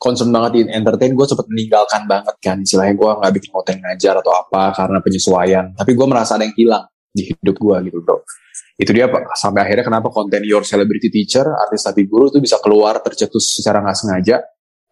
[0.00, 2.56] concern banget di entertain gue sempat meninggalkan banget kan.
[2.58, 5.66] Istilahnya gue nggak bikin konten ngajar atau apa karena penyesuaian.
[5.76, 8.24] Tapi gue merasa ada yang hilang di hidup gue gitu bro
[8.82, 9.38] itu dia Pak.
[9.38, 13.78] sampai akhirnya kenapa konten your celebrity teacher artis tapi guru itu bisa keluar tercetus secara
[13.78, 14.36] nggak sengaja?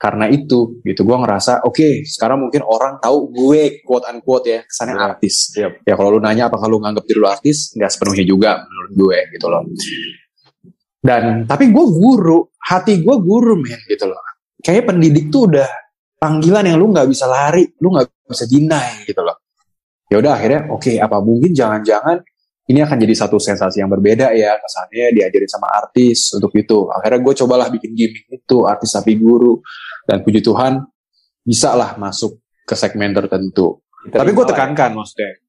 [0.01, 1.05] Karena itu gitu.
[1.05, 5.05] Gue ngerasa oke sekarang mungkin orang tahu gue quote unquote ya kesannya Iya.
[5.13, 5.35] artis.
[5.59, 5.73] Yap.
[5.85, 7.77] ya kalau lu nanya apakah lu nganggap diri lu artis?
[7.77, 9.63] Nggak sepenuhnya juga menurut gue gitu loh.
[11.01, 12.49] Dan tapi gue guru.
[12.61, 14.21] Hati gue guru men gitu loh.
[14.61, 15.69] Kayaknya pendidik tuh udah
[16.21, 19.37] panggilan yang lu nggak bisa lari lu nggak bisa deny gitu loh.
[20.13, 22.21] Ya udah akhirnya oke apa mungkin jangan-jangan
[22.71, 26.87] ini akan jadi satu sensasi yang berbeda ya kesannya diajarin sama artis untuk itu.
[26.95, 29.59] Akhirnya gue cobalah bikin gimmick itu artis tapi guru.
[30.07, 30.79] Dan puji Tuhan
[31.43, 33.83] bisa lah masuk ke segmen tertentu.
[34.07, 35.43] Tapi gue tekankan maksudnya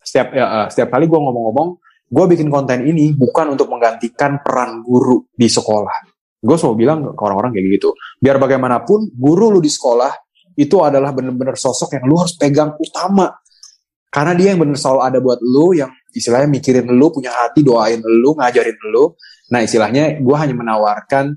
[0.00, 1.68] setiap ya, eh, setiap kali gue ngomong-ngomong
[2.10, 6.06] gue bikin konten ini bukan untuk menggantikan peran guru di sekolah.
[6.40, 7.92] Gue selalu bilang ke orang-orang kayak gitu
[8.22, 10.10] biar bagaimanapun guru lu di sekolah
[10.56, 13.28] itu adalah bener-bener sosok yang lu harus pegang utama.
[14.10, 18.00] Karena dia yang bener selalu ada buat lu yang istilahnya mikirin lu punya hati doain
[18.00, 19.14] lu ngajarin lu
[19.48, 21.34] nah istilahnya gue hanya menawarkan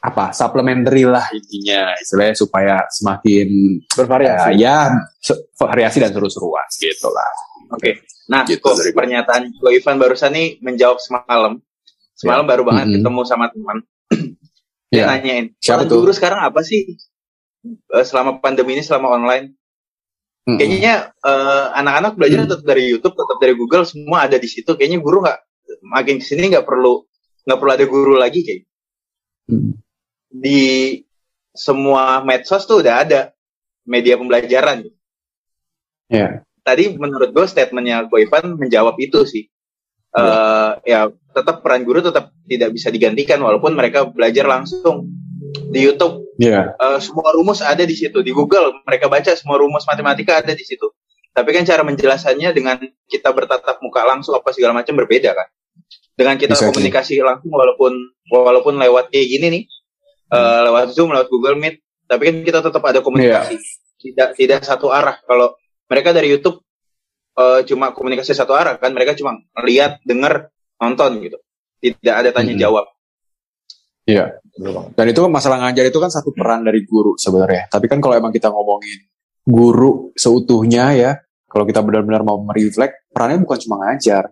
[0.00, 3.48] apa supplementary lah intinya istilahnya supaya semakin
[3.86, 7.30] bervariasi ya, ya se- variasi dan seru-seruan gitu lah
[7.70, 8.02] Oke.
[8.26, 11.54] Nah, Gitu kok dari pernyataan Ko Ivan barusan nih menjawab semalam.
[12.18, 12.96] Semalam baru banget Mm-mm.
[12.98, 13.78] ketemu sama teman.
[14.90, 15.04] Dia Ya.
[15.06, 15.98] nanyain, Siapa "Peran tuh?
[16.02, 16.98] guru sekarang apa sih?
[17.94, 19.54] Eh, selama pandemi ini, selama online.
[20.58, 24.72] Kayaknya eh, anak-anak belajar tetap dari YouTube, tetap dari Google, semua ada di situ.
[24.74, 25.38] Kayaknya guru nggak
[25.86, 27.06] makin ke sini nggak perlu
[27.46, 28.62] nggak perlu ada guru lagi kayak
[29.50, 29.74] Mm.
[30.30, 30.62] di
[31.50, 33.20] semua medsos tuh udah ada
[33.82, 34.86] media pembelajaran.
[36.06, 36.46] Ya.
[36.62, 39.50] Tadi menurut gue statementnya Ko Ivan menjawab itu sih.
[40.10, 45.10] Eh, ya tetap peran guru tetap tidak bisa digantikan walaupun mereka belajar langsung
[45.70, 46.26] di YouTube.
[46.40, 50.56] ya eh, semua rumus ada di situ di Google mereka baca semua rumus matematika ada
[50.56, 50.88] di situ.
[51.30, 52.74] Tapi kan cara menjelasannya dengan
[53.06, 55.46] kita bertatap muka langsung apa segala macam berbeda kan.
[56.18, 56.74] Dengan kita Exactly.
[56.74, 57.92] komunikasi langsung walaupun
[58.28, 59.62] walaupun lewat kayak gini nih,
[60.34, 61.80] eh, lewat Zoom, lewat Google Meet,
[62.10, 63.56] tapi kan kita tetap ada komunikasi.
[64.00, 65.22] Tidak tidak satu arah.
[65.22, 65.54] Kalau
[65.86, 66.60] mereka dari YouTube
[67.38, 70.50] eh, cuma komunikasi satu arah kan, mereka cuma lihat, dengar,
[70.82, 71.38] nonton gitu.
[71.80, 72.60] Tidak ada tanya Mhm.
[72.60, 72.84] jawab.
[74.10, 74.24] Iya.
[74.92, 77.70] Dan itu masalah ngajar itu kan satu peran dari guru sebenarnya.
[77.70, 79.08] Tapi kan kalau emang kita ngomongin
[79.46, 81.10] guru seutuhnya ya,
[81.46, 84.28] kalau kita benar-benar mau mereflect perannya bukan cuma ngajar.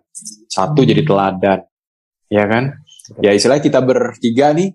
[0.51, 1.65] Satu jadi teladan.
[2.29, 2.77] Ya kan?
[3.23, 4.69] Ya istilahnya kita bertiga nih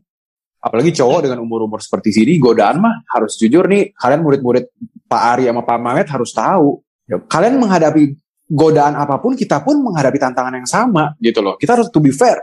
[0.59, 4.65] apalagi cowok dengan umur-umur seperti sini godaan mah harus jujur nih kalian murid-murid
[5.07, 6.83] Pak Ari sama Pak Mamet harus tahu.
[7.05, 8.17] Ya, kalian menghadapi
[8.49, 11.55] godaan apa pun kita pun menghadapi tantangan yang sama gitu loh.
[11.61, 12.41] Kita harus to be fair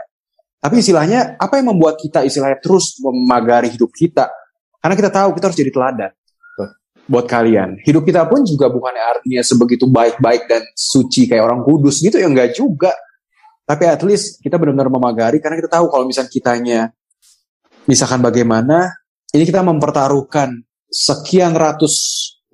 [0.62, 4.30] tapi istilahnya apa yang membuat kita istilahnya terus memagari hidup kita?
[4.78, 6.12] Karena kita tahu kita harus jadi teladan
[7.10, 7.82] buat kalian.
[7.82, 12.30] Hidup kita pun juga bukan artinya sebegitu baik-baik dan suci kayak orang kudus gitu ya
[12.30, 12.94] enggak juga.
[13.66, 16.80] Tapi at least kita benar-benar memagari karena kita tahu kalau misalnya kitanya
[17.90, 18.86] misalkan bagaimana
[19.34, 21.94] ini kita mempertaruhkan sekian ratus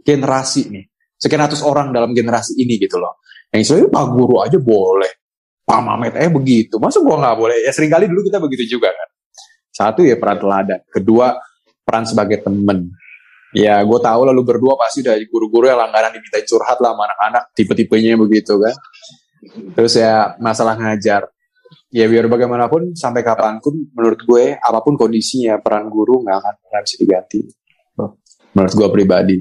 [0.01, 0.85] generasi nih
[1.21, 3.21] sekian ratus orang dalam generasi ini gitu loh.
[3.53, 5.13] Yang istilahnya pak guru aja boleh
[5.69, 6.81] pak mamet eh begitu.
[6.81, 7.61] Masa gua nggak boleh?
[7.61, 9.09] Ya sering kali dulu kita begitu juga kan.
[9.69, 10.81] Satu ya peran teladan.
[10.89, 11.37] Kedua
[11.85, 12.89] peran sebagai temen.
[13.57, 17.43] Ya gue tahu lalu berdua pasti udah guru-guru yang langganan diminta curhat lah sama anak-anak
[17.57, 18.77] tipe-tipenya begitu kan.
[19.73, 21.33] Terus ya masalah ngajar.
[21.89, 26.55] Ya biar bagaimanapun sampai kapan pun menurut gue apa pun kondisinya peran guru nggak akan
[26.61, 27.41] pernah bisa diganti.
[28.53, 29.37] Menurut gue pribadi.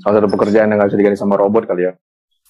[0.00, 1.92] Salah satu pekerjaan yang nggak bisa diganti sama robot kali ya.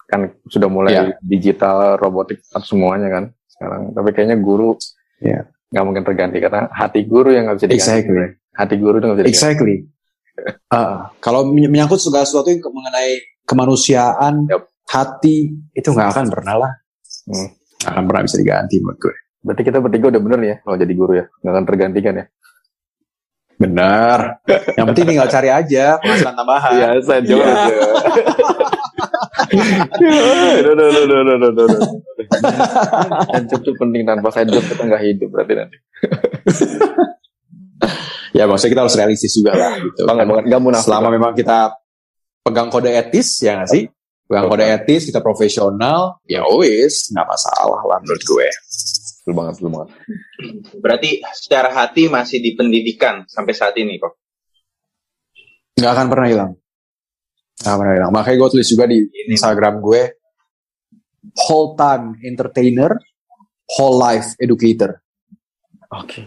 [0.08, 1.02] Kan sudah mulai Iya.
[1.20, 3.92] digital, robotik, semuanya kan sekarang.
[3.92, 4.72] Tapi kayaknya guru
[5.18, 5.44] Iya.
[5.68, 7.78] nggak mungkin terganti karena hati guru yang nggak bisa diganti.
[7.78, 9.36] exactly Hati guru itu nggak bisa diganti.
[9.36, 9.76] exactly
[10.70, 14.64] Ah, kalau meny- menyangkut segala sesuatu yang mengenai kemanusiaan Yap.
[14.86, 15.36] hati
[15.70, 16.72] itu nggak akan pernah lah
[17.24, 17.48] Hmm.
[17.84, 21.12] akan pernah bisa diganti menurut gue Berarti kita bertiga udah bener ya kalau jadi guru
[21.14, 22.26] ya, nggak akan tergantikan ya.
[23.56, 24.38] benar
[24.72, 27.44] yang penting tinggal cari aja penghasilan tambahan Iya, saya jawab
[33.32, 35.76] Hancur tuh penting tanpa saya job kita nggak hidup berarti nanti.
[38.38, 40.84] ya maksudnya kita harus realistis juga lah gitu Banget banget nggak munafik.
[40.84, 41.72] selama memang kita
[42.44, 43.82] pegang kode etis ya nggak sih
[44.28, 48.48] pegang kode etis kita profesional ya wis nggak masalah lah menurut gue
[49.28, 49.88] betul banget, betul banget.
[50.80, 54.16] Berarti secara hati masih di pendidikan sampai saat ini kok.
[55.76, 56.52] nggak akan pernah hilang
[57.58, 58.98] nggak akan pernah hilang makanya gue tulis juga di
[59.34, 60.02] Instagram gue
[61.46, 62.94] whole time entertainer
[63.76, 65.02] whole life educator.
[65.92, 66.24] Oke.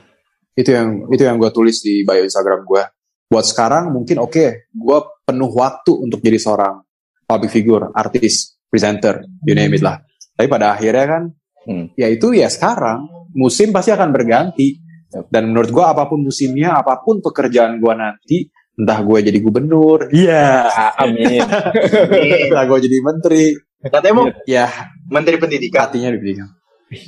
[0.51, 2.83] itu yang itu yang gue tulis di bio Instagram gue
[3.31, 6.83] buat sekarang mungkin oke gue penuh waktu untuk jadi seorang
[7.23, 10.03] public figure artis presenter you name it lah.
[10.35, 11.23] Tapi pada akhirnya kan
[11.61, 11.93] Hmm.
[11.93, 14.81] ya itu ya sekarang musim pasti akan berganti.
[15.11, 18.47] Dan menurut gue apa pun musimnya apa pun pekerjaan gue nanti
[18.81, 20.09] entah gue jadi gubernur.
[20.09, 20.67] Iya.
[20.97, 21.45] Amin.
[22.49, 23.43] entah gue jadi menteri.
[23.81, 24.65] Katanya mau ya.
[25.09, 25.89] menteri pendidikan.
[25.89, 26.61] hatinya dipegang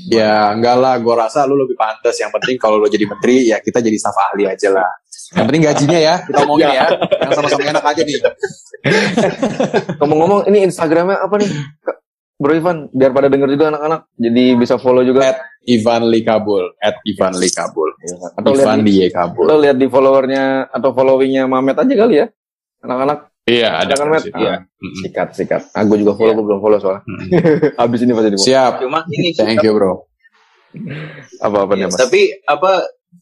[0.08, 2.16] ya enggak lah gue rasa lu lebih pantas.
[2.16, 4.88] Yang penting kalau lu jadi menteri ya kita jadi staf ahli aja lah.
[5.36, 6.86] Yang penting gajinya ya kita omongin ya.
[7.28, 8.16] Yang sama-sama enak aja nih.
[10.00, 11.50] Ngomong-ngomong, ini Instagramnya apa nih?
[12.36, 12.78] Bro Ivan?
[12.92, 15.32] Biar pada denger juga anak-anak, jadi bisa follow juga.
[15.32, 17.90] at Ivan Likabul at Ivan Likabul
[18.36, 22.16] Atau lihat Ivan di, Die Kabul lo lihat di followernya atau followingnya Mamet aja kali
[22.20, 22.28] ya,
[22.80, 23.20] anak-anak.
[23.44, 24.24] iya ada kan, Met?
[24.30, 24.64] iya
[25.00, 25.62] Sikat, sikat.
[25.72, 27.08] Ah, gue juga follow, gue belum follow soalnya.
[27.80, 28.48] Habis ini pasti di follow.
[28.48, 30.04] siap Cuma ini thank you bro
[31.40, 32.00] Apa-apa nih, Iya, Mas?
[32.00, 32.72] Tapi apa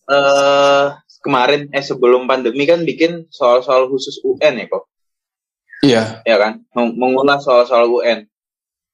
[0.07, 0.85] eh
[1.21, 4.83] kemarin eh sebelum pandemi kan bikin soal-soal khusus UN ya kok,
[5.81, 6.65] iya ya kan?
[6.71, 8.25] Meng- Mengulas soal-soal UN.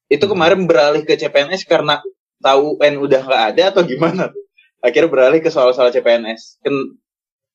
[0.07, 1.99] Itu kemarin beralih ke CPNS karena
[2.37, 4.43] tahu UN udah nggak ada atau gimana tuh?
[4.77, 6.61] Akhirnya beralih ke soal-soal CPNS.
[6.61, 6.95] Ken-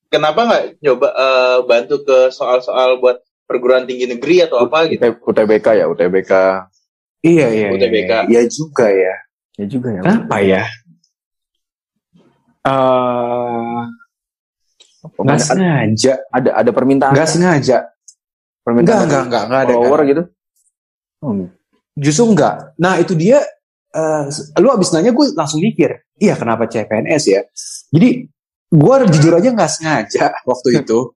[0.07, 4.99] kenapa nggak coba eh, bantu ke soal-soal buat perguruan tinggi negeri atau apa gitu?
[4.99, 6.31] UT- UTBK ya, UTBK.
[7.21, 8.11] iya iya UTBK.
[8.27, 9.15] iya juga ya
[9.53, 10.01] Ya juga ya.
[10.01, 10.63] kenapa ya
[12.63, 13.81] Eh,
[15.13, 17.11] nggak sengaja ada, ada permintaan.
[17.11, 17.77] nggak sengaja
[18.63, 19.67] permintaan Enggak, enggak, enggak, enggak ada.
[19.69, 20.09] follower enggak.
[20.09, 20.23] gitu.
[21.19, 21.31] Oh,
[21.93, 22.55] Justru enggak.
[22.75, 23.43] Nah itu dia,
[23.93, 24.23] eh,
[24.59, 27.41] lu abis nanya gue langsung mikir, iya kenapa CPNS ya?
[27.93, 28.09] Jadi
[28.73, 31.13] gue jujur aja nggak sengaja waktu itu.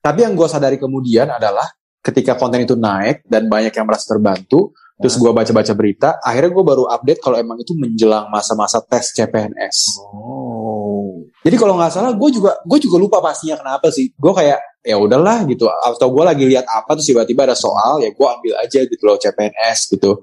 [0.00, 1.66] Tapi yang gue sadari kemudian adalah
[1.98, 4.70] ketika konten itu naik dan banyak yang merasa terbantu,
[5.02, 10.06] terus gue baca-baca berita, akhirnya gue baru update kalau emang itu menjelang masa-masa tes CPNS.
[10.14, 11.26] Oh.
[11.42, 14.14] Jadi kalau nggak salah, gue juga gue juga lupa pastinya kenapa sih.
[14.14, 15.66] Gue kayak ya udahlah gitu.
[15.66, 19.18] Atau gue lagi lihat apa terus tiba-tiba ada soal, ya gue ambil aja gitu loh
[19.18, 20.22] CPNS gitu.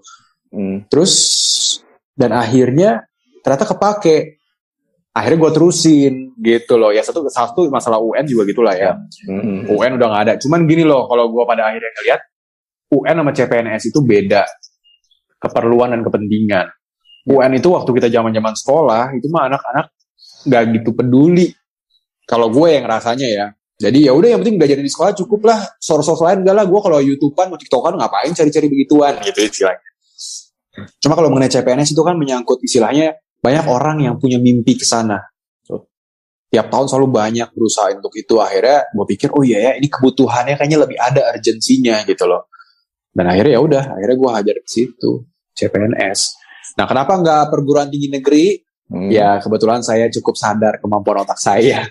[0.54, 0.86] Hmm.
[0.88, 1.14] Terus
[2.14, 3.10] dan akhirnya
[3.42, 4.40] ternyata kepake.
[5.14, 6.90] Akhirnya gue terusin gitu loh.
[6.90, 8.98] Ya satu satu masalah UN juga gitulah ya.
[9.30, 9.70] Hmm.
[9.70, 10.34] UN udah nggak ada.
[10.42, 12.22] Cuman gini loh, kalau gue pada akhirnya ngeliat
[12.94, 14.42] UN sama CPNS itu beda
[15.38, 16.66] keperluan dan kepentingan.
[17.30, 19.86] UN itu waktu kita zaman-zaman sekolah itu mah anak-anak
[20.50, 21.48] nggak gitu peduli.
[22.24, 25.60] Kalau gue yang rasanya ya, Jadi ya udah yang penting belajar di sekolah cukup lah.
[25.82, 26.66] Source-source lain enggak lah.
[26.70, 29.93] Gue kalau YouTubean, mau TikTokan ngapain cari-cari begituan gitu istilahnya.
[30.74, 33.14] Cuma kalau mengenai CPNS itu kan menyangkut istilahnya
[33.44, 35.22] banyak orang yang punya mimpi ke sana.
[36.54, 38.38] Tiap tahun selalu banyak berusaha untuk itu.
[38.38, 42.46] Akhirnya gue pikir, oh iya ya ini kebutuhannya kayaknya lebih ada urgensinya gitu loh.
[43.10, 45.12] Dan akhirnya ya udah, akhirnya gue hajar ke situ
[45.58, 46.20] CPNS.
[46.78, 48.46] Nah kenapa nggak perguruan tinggi negeri?
[48.86, 49.10] Hmm.
[49.10, 51.90] Ya kebetulan saya cukup sadar kemampuan otak saya.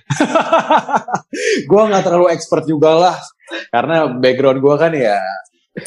[1.70, 3.16] gue nggak terlalu expert juga lah,
[3.74, 5.18] karena background gue kan ya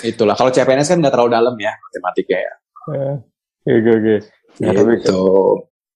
[0.03, 0.35] itulah.
[0.35, 2.53] Kalau CPNS kan nggak terlalu dalam ya matematika ya.
[2.85, 4.15] Oke oke.
[4.61, 5.19] Ya, tapi gitu.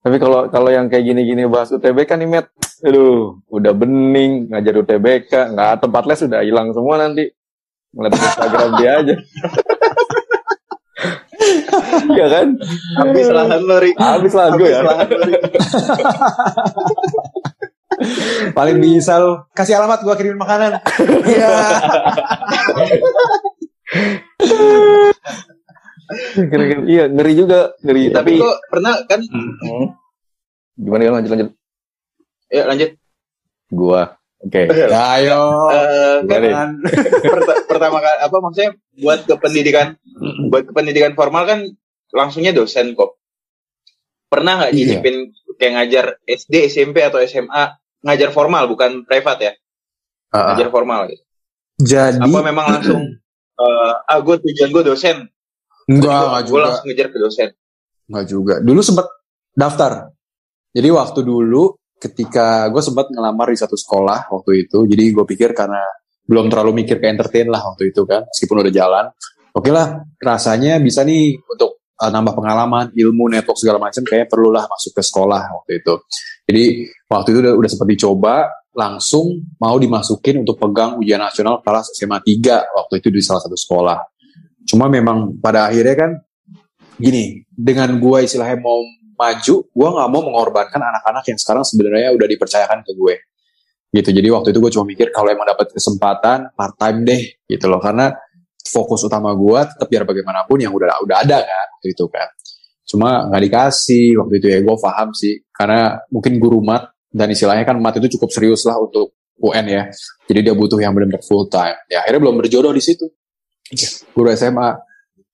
[0.04, 2.48] tapi kalau kalau yang kayak gini-gini bahas UTBK nih Met,
[2.84, 7.30] aduh udah bening ngajar UTBK, nggak tempat les udah hilang semua nanti.
[7.94, 9.16] Ngeliat Instagram dia aja.
[11.90, 12.48] Iya kan?
[13.00, 13.92] Habis lahan lo, Ri.
[13.96, 14.84] Habis lagu Habis ya.
[14.84, 14.94] lo.
[18.58, 20.80] Paling bisa lu kasih alamat gue kirimin makanan.
[21.24, 21.52] Iya.
[26.34, 28.10] Kira-kira- Iya ngeri juga ngeri.
[28.10, 29.22] Tapi Tapi kok pernah kan?
[29.24, 29.88] Hmm.
[30.76, 31.50] gimana ya lanjut lanjut.
[32.48, 32.92] Ya lanjut.
[33.70, 34.02] Gua.
[34.40, 34.62] Oke.
[34.90, 35.40] Ya, ayo.
[35.70, 36.74] Eh, kan Gimana?
[37.22, 39.88] perta- pertama kali apa maksudnya buat ke pendidikan
[40.48, 41.60] buat ke pendidikan formal kan
[42.10, 43.20] langsungnya dosen kok.
[44.28, 44.78] Pernah nggak Iya.
[44.98, 45.16] nyicipin
[45.56, 49.54] kayak ngajar SD, SMP atau SMA ngajar formal bukan privat ya?
[50.30, 51.24] Ah, Ngajar formal gitu.
[51.76, 53.02] jadi Apa memang langsung
[53.56, 55.28] eh ah gue tujuan gue dosen.
[55.90, 56.64] Enggak enggak Gue juga.
[56.70, 57.50] langsung ngejar ke dosen.
[58.10, 58.56] Enggak juga.
[58.62, 59.08] Dulu sempat
[59.58, 59.92] daftar.
[60.70, 61.64] Jadi waktu dulu
[62.00, 64.86] ketika gue sempat ngelamar di satu sekolah waktu itu.
[64.86, 65.82] Jadi gue pikir karena
[66.30, 68.24] belum terlalu mikir ke entertain lah waktu itu kan.
[68.30, 69.06] Meskipun udah jalan.
[69.58, 74.64] Oke lah rasanya bisa nih untuk uh, nambah pengalaman, ilmu, network segala macam kayaknya perlulah
[74.70, 75.94] masuk ke sekolah waktu itu.
[76.48, 76.64] Jadi
[77.10, 78.36] waktu itu udah, udah sempat dicoba
[78.78, 83.58] langsung mau dimasukin untuk pegang ujian nasional kelas SMA 3 waktu itu di salah satu
[83.58, 83.98] sekolah.
[84.70, 86.12] Cuma memang pada akhirnya kan
[87.02, 88.78] gini, dengan gua istilahnya mau
[89.18, 93.16] maju, gua nggak mau mengorbankan anak-anak yang sekarang sebenarnya udah dipercayakan ke gue.
[93.90, 94.10] Gitu.
[94.14, 97.82] Jadi waktu itu gue cuma mikir kalau emang dapat kesempatan part time deh gitu loh
[97.82, 98.14] karena
[98.62, 102.30] fokus utama gua tetap biar bagaimanapun yang udah udah ada kan waktu itu kan.
[102.86, 107.66] Cuma nggak dikasih waktu itu ya gue paham sih karena mungkin guru mat dan istilahnya
[107.66, 109.84] kan mat itu cukup serius lah untuk UN ya.
[110.30, 111.78] Jadi dia butuh yang benar-benar full time.
[111.90, 113.10] Ya akhirnya belum berjodoh di situ.
[114.14, 114.70] Guru SMA.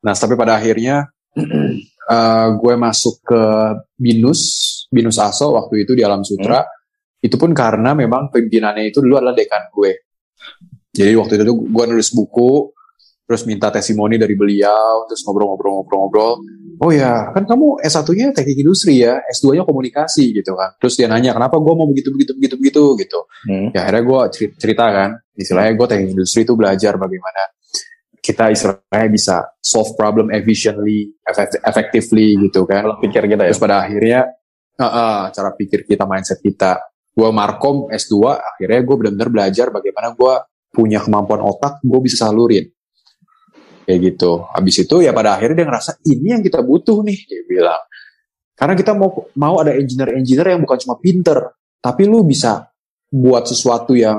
[0.06, 1.08] Nah tapi pada akhirnya
[2.16, 3.42] eh, gue masuk ke
[3.96, 4.42] Binus,
[4.92, 6.64] Binus Aso waktu itu di Alam Sutra.
[7.20, 10.06] Itu pun karena memang pimpinannya itu dulu adalah dekan gue.
[10.96, 12.72] Jadi waktu itu gue nulis buku,
[13.26, 16.34] terus minta testimoni dari beliau, terus ngobrol-ngobrol-ngobrol-ngobrol.
[16.76, 20.76] Oh ya, kan kamu S1-nya teknik industri ya, S2-nya komunikasi gitu kan.
[20.78, 23.20] Terus dia nanya, kenapa gue mau begitu, begitu, begitu, begitu gitu.
[23.48, 23.68] Hmm.
[23.72, 24.20] Ya akhirnya gue
[24.60, 25.10] cerita kan,
[25.40, 27.42] istilahnya gue teknik industri itu belajar bagaimana
[28.26, 32.90] kita istilahnya bisa solve problem efficiently, effect- effectively gitu kan.
[32.90, 33.54] Kalau pikir kita ya.
[33.54, 34.26] Terus pada akhirnya,
[34.82, 36.82] uh, uh, cara pikir kita, mindset kita.
[37.14, 40.34] Gue markom S2, akhirnya gue benar-benar belajar bagaimana gue
[40.74, 42.66] punya kemampuan otak, gue bisa salurin.
[43.86, 44.42] Kayak gitu.
[44.50, 47.82] Habis itu ya pada akhirnya dia ngerasa ini yang kita butuh nih, dia bilang.
[48.58, 52.66] Karena kita mau mau ada engineer-engineer yang bukan cuma pinter, tapi lu bisa
[53.14, 54.18] buat sesuatu yang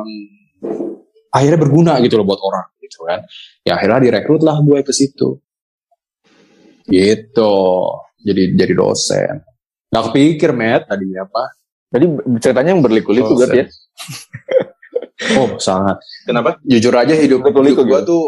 [1.35, 2.76] akhirnya berguna gitu loh buat orang
[3.07, 3.23] kan.
[3.63, 5.39] Ya akhirnya direkrut lah gue ke situ.
[6.91, 7.55] Gitu.
[8.27, 9.47] Jadi jadi dosen.
[9.95, 11.55] Gak kepikir, Matt, tadinya apa?
[11.95, 12.05] Jadi
[12.43, 13.67] ceritanya yang berliku-liku berarti ya.
[15.17, 15.97] Oh, sangat.
[16.29, 16.61] Kenapa?
[16.61, 18.05] Jujur aja hidup, hidup gue gitu.
[18.05, 18.25] tuh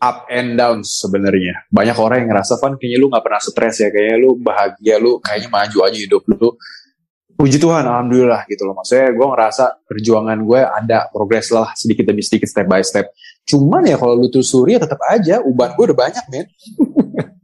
[0.00, 1.68] up and down sebenarnya.
[1.68, 3.88] Banyak orang yang ngerasa, Van, kayaknya lu gak pernah stres ya.
[3.92, 6.56] Kayaknya lu bahagia, lu kayaknya maju aja hidup lu.
[7.36, 8.74] Puji Tuhan, Alhamdulillah gitu loh.
[8.80, 13.12] Maksudnya gue ngerasa perjuangan gue ada progres lah sedikit demi sedikit, step by step.
[13.48, 16.46] Cuman ya kalau lu telusuri ya tetap aja, uban gue udah banyak, men.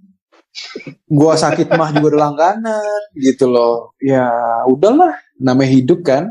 [1.18, 3.94] gue sakit mah juga udah langganan gitu loh.
[3.98, 4.28] Ya
[4.68, 6.30] udahlah, namanya hidup kan.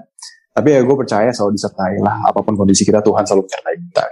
[0.55, 2.18] Tapi ya gue percaya selalu disertai lah.
[2.26, 4.03] Apa pun kondisi kita, Tuhan selalu menyertai kita.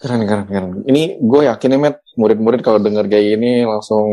[0.00, 0.70] Keren, keren, keren.
[0.88, 4.08] Ini gue yakin nih, Matt, murid-murid kalau denger kayak gini langsung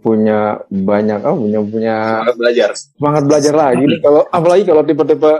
[0.00, 2.68] punya banyak, oh punya punya Semangat belajar.
[2.74, 4.00] semangat belajar lagi nih.
[4.04, 5.32] Kalau apalagi kalau tipe-tipe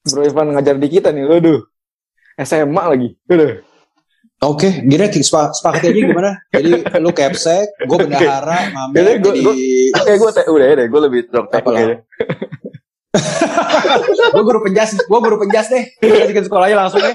[0.00, 1.60] Bro Ivan ngajar di kita nih, aduh.
[2.40, 3.60] SMA lagi, aduh.
[4.40, 6.32] Oke, gini sepa- sepakat aja gimana?
[6.48, 9.58] Jadi lu capsek, gue bendahara, Jadi mamer, gua- jadi gua-
[10.00, 11.44] Kayak gue udah ya deh, gue lebih lah?
[11.52, 11.96] kayaknya.
[14.32, 15.84] gue guru penjas, gue guru penjas deh.
[16.00, 17.12] Kita sekolahnya langsung ya.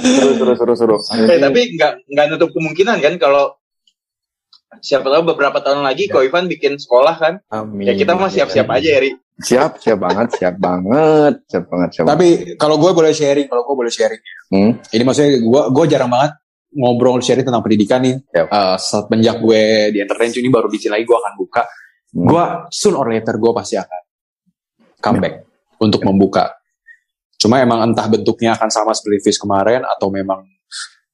[0.00, 0.96] Seru, seru, seru, seru.
[1.30, 3.54] Eh, tapi nggak nggak nutup kemungkinan kan kalau
[4.80, 7.34] siapa tahu beberapa tahun lagi Ko Ivan bikin sekolah kan.
[7.48, 7.86] Amin.
[7.86, 9.10] Ya kita mah siap-siap aja ya, Ri.
[9.40, 12.04] Siap, siap banget, siap banget, siap banget, siap.
[12.04, 12.12] banget.
[12.12, 12.28] Tapi
[12.60, 14.22] kalau gue boleh sharing, kalau gue boleh sharing.
[14.52, 14.72] Hmm.
[14.92, 16.32] Ini maksudnya gue gue jarang banget
[16.76, 18.20] ngobrol sharing tentang pendidikan nih.
[18.36, 18.46] Yap.
[18.52, 19.62] Eh, semenjak gue
[19.96, 21.62] di entertain ini baru di sini lagi gue akan buka.
[21.64, 22.26] Hmm.
[22.28, 24.00] Gue soon or later gue pasti akan
[25.00, 25.34] comeback
[25.80, 26.52] untuk membuka.
[27.40, 30.44] Cuma emang entah bentuknya akan sama seperti Fis kemarin atau memang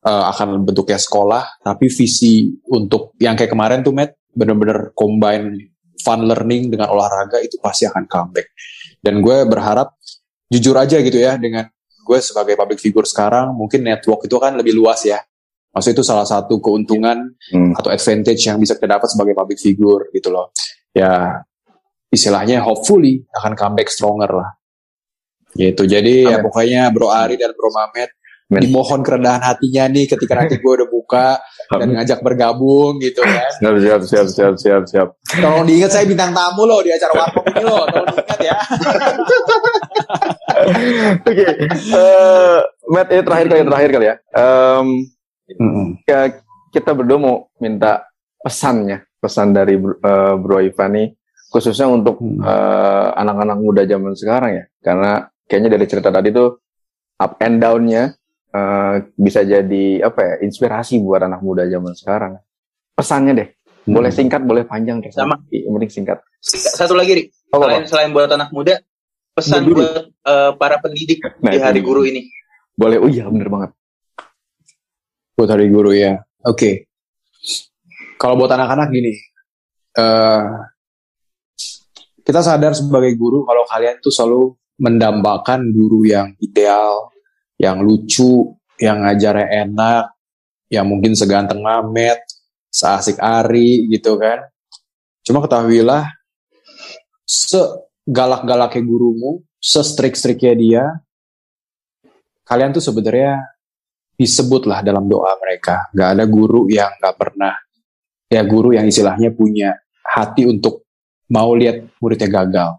[0.03, 1.63] eh, akan bentuknya sekolah.
[1.63, 5.76] Tapi visi untuk yang kayak kemarin tuh Matt bener-bener combine
[6.07, 8.55] fun learning dengan olahraga itu pasti akan comeback.
[9.03, 9.99] Dan gue berharap
[10.47, 11.67] jujur aja gitu ya dengan
[12.07, 15.19] gue sebagai public figure sekarang mungkin network itu kan lebih luas ya.
[15.75, 17.75] Maksudnya itu salah satu keuntungan Hmm.
[17.75, 20.55] atau advantage yang bisa kita dapat sebagai public figure gitu loh.
[20.95, 21.43] Ya
[22.09, 24.51] istilahnya hopefully akan comeback stronger lah.
[25.53, 25.83] Gitu.
[25.85, 26.45] Jadi ya Amin.
[26.47, 28.15] pokoknya Bro Ari dan Bro Mamet
[28.47, 28.63] Amin.
[28.63, 33.51] dimohon kerendahan hatinya nih ketika nanti gue udah buka dan ngajak bergabung gitu kan.
[33.59, 35.09] Siap, siap, siap, siap, siap, siap.
[35.43, 37.83] Tolong diingat saya bintang tamu loh di acara warkop ini loh.
[37.91, 38.55] Tolong diingat ya.
[41.27, 41.45] Oke,
[41.91, 44.17] eh, Matt, ini terakhir kali, terakhir kali ya.
[44.31, 44.87] Em,
[46.07, 46.21] ya,
[46.71, 48.07] kita berdua mau minta
[48.39, 51.09] pesannya, pesan dari Bro- eh, Bro Ivan nih,
[51.51, 52.41] khususnya untuk Hmm.
[52.41, 55.11] eh, anak-anak muda zaman sekarang ya, karena
[55.47, 56.59] kayaknya dari cerita tadi tuh
[57.17, 58.13] up and down-nya
[58.51, 62.33] eh, bisa jadi apa ya, inspirasi buat anak muda zaman sekarang.
[62.93, 63.49] Pesannya deh,
[63.85, 65.27] boleh singkat, boleh panjang, terserah.
[65.29, 65.37] Sama.
[65.49, 66.19] Yang penting singkat.
[66.41, 67.25] Satu lagi, Ri.
[67.53, 68.81] Oh, Selain, selain buat anak muda,
[69.33, 69.81] pesan Guru.
[69.85, 71.81] buat eh, para pendidik Nah, di Hari.
[71.81, 72.27] Guru ini.
[72.75, 73.01] boleh.
[73.01, 73.71] Oh iya, bener banget.
[75.33, 76.17] buat hari guru ya.
[76.45, 76.89] Oke.
[78.17, 79.13] Kalau buat anak-anak gini,
[79.93, 80.45] eh
[82.21, 87.13] kita sadar sebagai guru kalau kalian tuh selalu mendambakan guru yang ideal,
[87.57, 90.05] yang lucu, yang ngajarnya enak,
[90.69, 92.21] yang mungkin seganteng Mamet,
[92.69, 94.45] seasik Ari gitu kan.
[95.25, 96.13] Cuma ketahuilah,
[97.27, 100.85] segalak-galaknya gurumu, se-strik-striknya dia,
[102.47, 103.43] kalian tuh sebenarnya
[104.15, 105.91] disebutlah dalam doa mereka.
[105.91, 107.57] Gak ada guru yang gak pernah,
[108.31, 109.75] ya guru yang istilahnya punya
[110.07, 110.87] hati untuk
[111.33, 112.71] mau lihat muridnya gagal.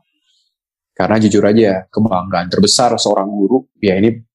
[0.96, 4.27] Karena jujur aja, kebanggaan terbesar seorang guru, ya ini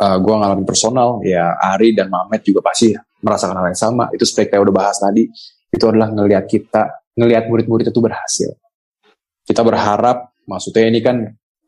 [0.00, 4.08] uh, gue ngalamin personal, ya Ari dan Mamet juga pasti merasakan hal yang sama.
[4.10, 5.28] Itu seperti yang udah bahas tadi,
[5.70, 8.50] itu adalah ngelihat kita, ngelihat murid-murid itu berhasil.
[9.44, 11.16] Kita berharap, maksudnya ini kan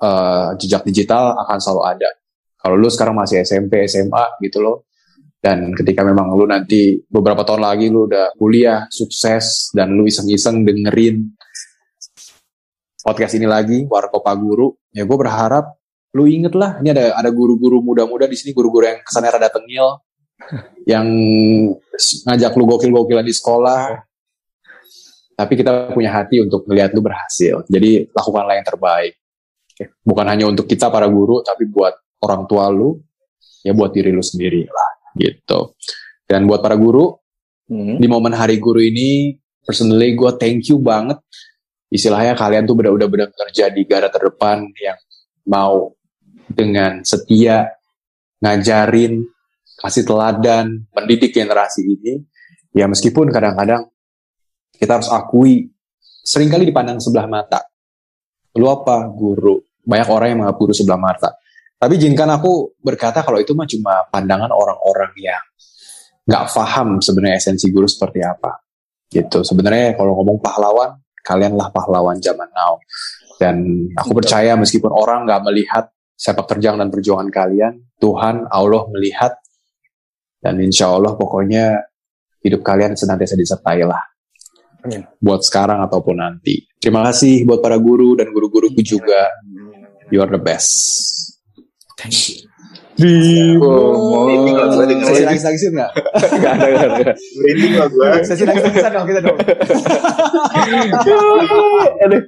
[0.00, 2.10] uh, jejak digital akan selalu ada
[2.62, 4.86] kalau lu sekarang masih SMP, SMA gitu loh.
[5.42, 10.62] Dan ketika memang lu nanti beberapa tahun lagi lu udah kuliah, sukses, dan lu iseng-iseng
[10.62, 11.34] dengerin
[13.02, 15.81] podcast ini lagi, Warkopa Guru, ya gue berharap
[16.12, 20.00] lu inget lah, ini ada ada guru-guru muda-muda di sini, guru-guru yang kesannya rada tengil,
[20.92, 21.06] yang
[22.28, 23.96] ngajak lu gokil-gokilan di sekolah,
[25.36, 27.64] tapi kita punya hati untuk melihat lu berhasil.
[27.66, 29.16] Jadi lakukanlah yang terbaik.
[30.04, 33.00] Bukan hanya untuk kita para guru, tapi buat orang tua lu,
[33.64, 35.74] ya buat diri lu sendiri lah, gitu.
[36.28, 37.22] Dan buat para guru,
[37.72, 37.96] Hmm.
[37.96, 39.32] di momen hari guru ini,
[39.64, 41.16] personally gue thank you banget.
[41.88, 44.98] Istilahnya kalian tuh udah udah benar-benar jadi garda terdepan yang
[45.48, 45.96] mau
[46.52, 47.68] dengan setia
[48.42, 49.22] ngajarin,
[49.78, 52.22] kasih teladan, mendidik generasi ini.
[52.72, 53.88] Ya meskipun kadang-kadang
[54.76, 55.68] kita harus akui
[56.22, 57.60] sering kali dipandang sebelah mata.
[58.56, 59.60] Lu apa guru?
[59.82, 61.30] Banyak orang yang menganggap guru sebelah mata.
[61.82, 65.42] Tapi izinkan aku berkata kalau itu mah cuma pandangan orang-orang yang
[66.22, 68.62] nggak paham sebenarnya esensi guru seperti apa.
[69.10, 69.42] Gitu.
[69.42, 70.94] Sebenarnya kalau ngomong pahlawan,
[71.26, 72.78] kalianlah pahlawan zaman now.
[73.36, 75.90] Dan aku percaya meskipun orang nggak melihat
[76.22, 79.34] sepak terjang dan perjuangan kalian, Tuhan Allah melihat
[80.38, 81.82] dan insya Allah pokoknya
[82.46, 83.98] hidup kalian senantiasa disertai lah.
[84.86, 85.02] Amin.
[85.18, 86.62] Buat sekarang ataupun nanti.
[86.78, 89.26] Terima kasih buat para guru dan guru-guruku juga.
[90.14, 90.70] You are the best.
[95.74, 95.90] Nggak?
[96.54, 97.12] Ada, ada.
[97.90, 98.10] Gue.
[98.26, 99.38] Sesi dong kita dong.
[102.06, 102.22] Aduh.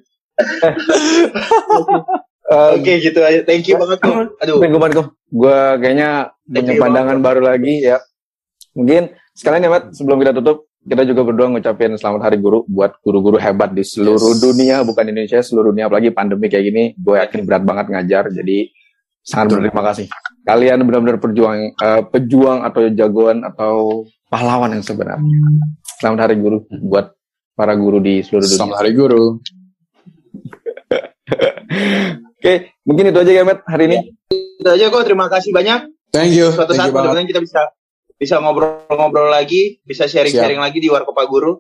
[2.45, 3.41] Oke gitu aja.
[3.41, 4.29] Thank you banget tuh.
[4.45, 4.61] Aduh.
[4.61, 5.09] Thank you banget kok.
[5.33, 6.11] Gue kayaknya
[6.45, 7.99] Thank punya pandangan baru lagi ya.
[8.77, 13.01] Mungkin sekalian ya Mat, sebelum kita tutup, kita juga berdua ngucapin selamat hari guru buat
[13.01, 14.43] guru-guru hebat di seluruh Yes.
[14.45, 15.89] dunia, bukan Indonesia, seluruh dunia.
[15.89, 18.29] Apalagi pandemi kayak gini, gue yakin berat banget ngajar.
[18.29, 18.69] Jadi
[19.25, 20.07] sangat berterima kasih.
[20.45, 25.25] Kalian benar-benar perjuang, eh, pejuang atau jagoan atau pahlawan yang sebenarnya.
[25.97, 27.17] Selamat hari guru buat
[27.57, 28.59] para guru di seluruh dunia.
[28.61, 29.25] Selamat hari guru.
[32.45, 33.99] Oke, mungkin itu aja ya Matt hari ini.
[34.61, 35.09] Itu aja kok.
[35.09, 35.89] Terima kasih banyak.
[36.13, 36.53] Thank you.
[36.53, 37.73] Suatu Thank saat mudah-mudahan kita bisa
[38.21, 41.57] bisa ngobrol-ngobrol lagi, bisa sharing-sharing lagi di Warkopa Guru.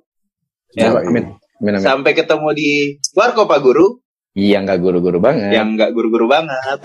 [0.76, 0.92] Ya.
[0.92, 1.40] Coba, amin.
[1.64, 1.88] Amin, amin.
[1.88, 3.96] Sampai ketemu di Warko Pak Guru
[4.36, 5.56] Iya nggak guru-guru banget.
[5.56, 6.78] yang nggak guru-guru banget.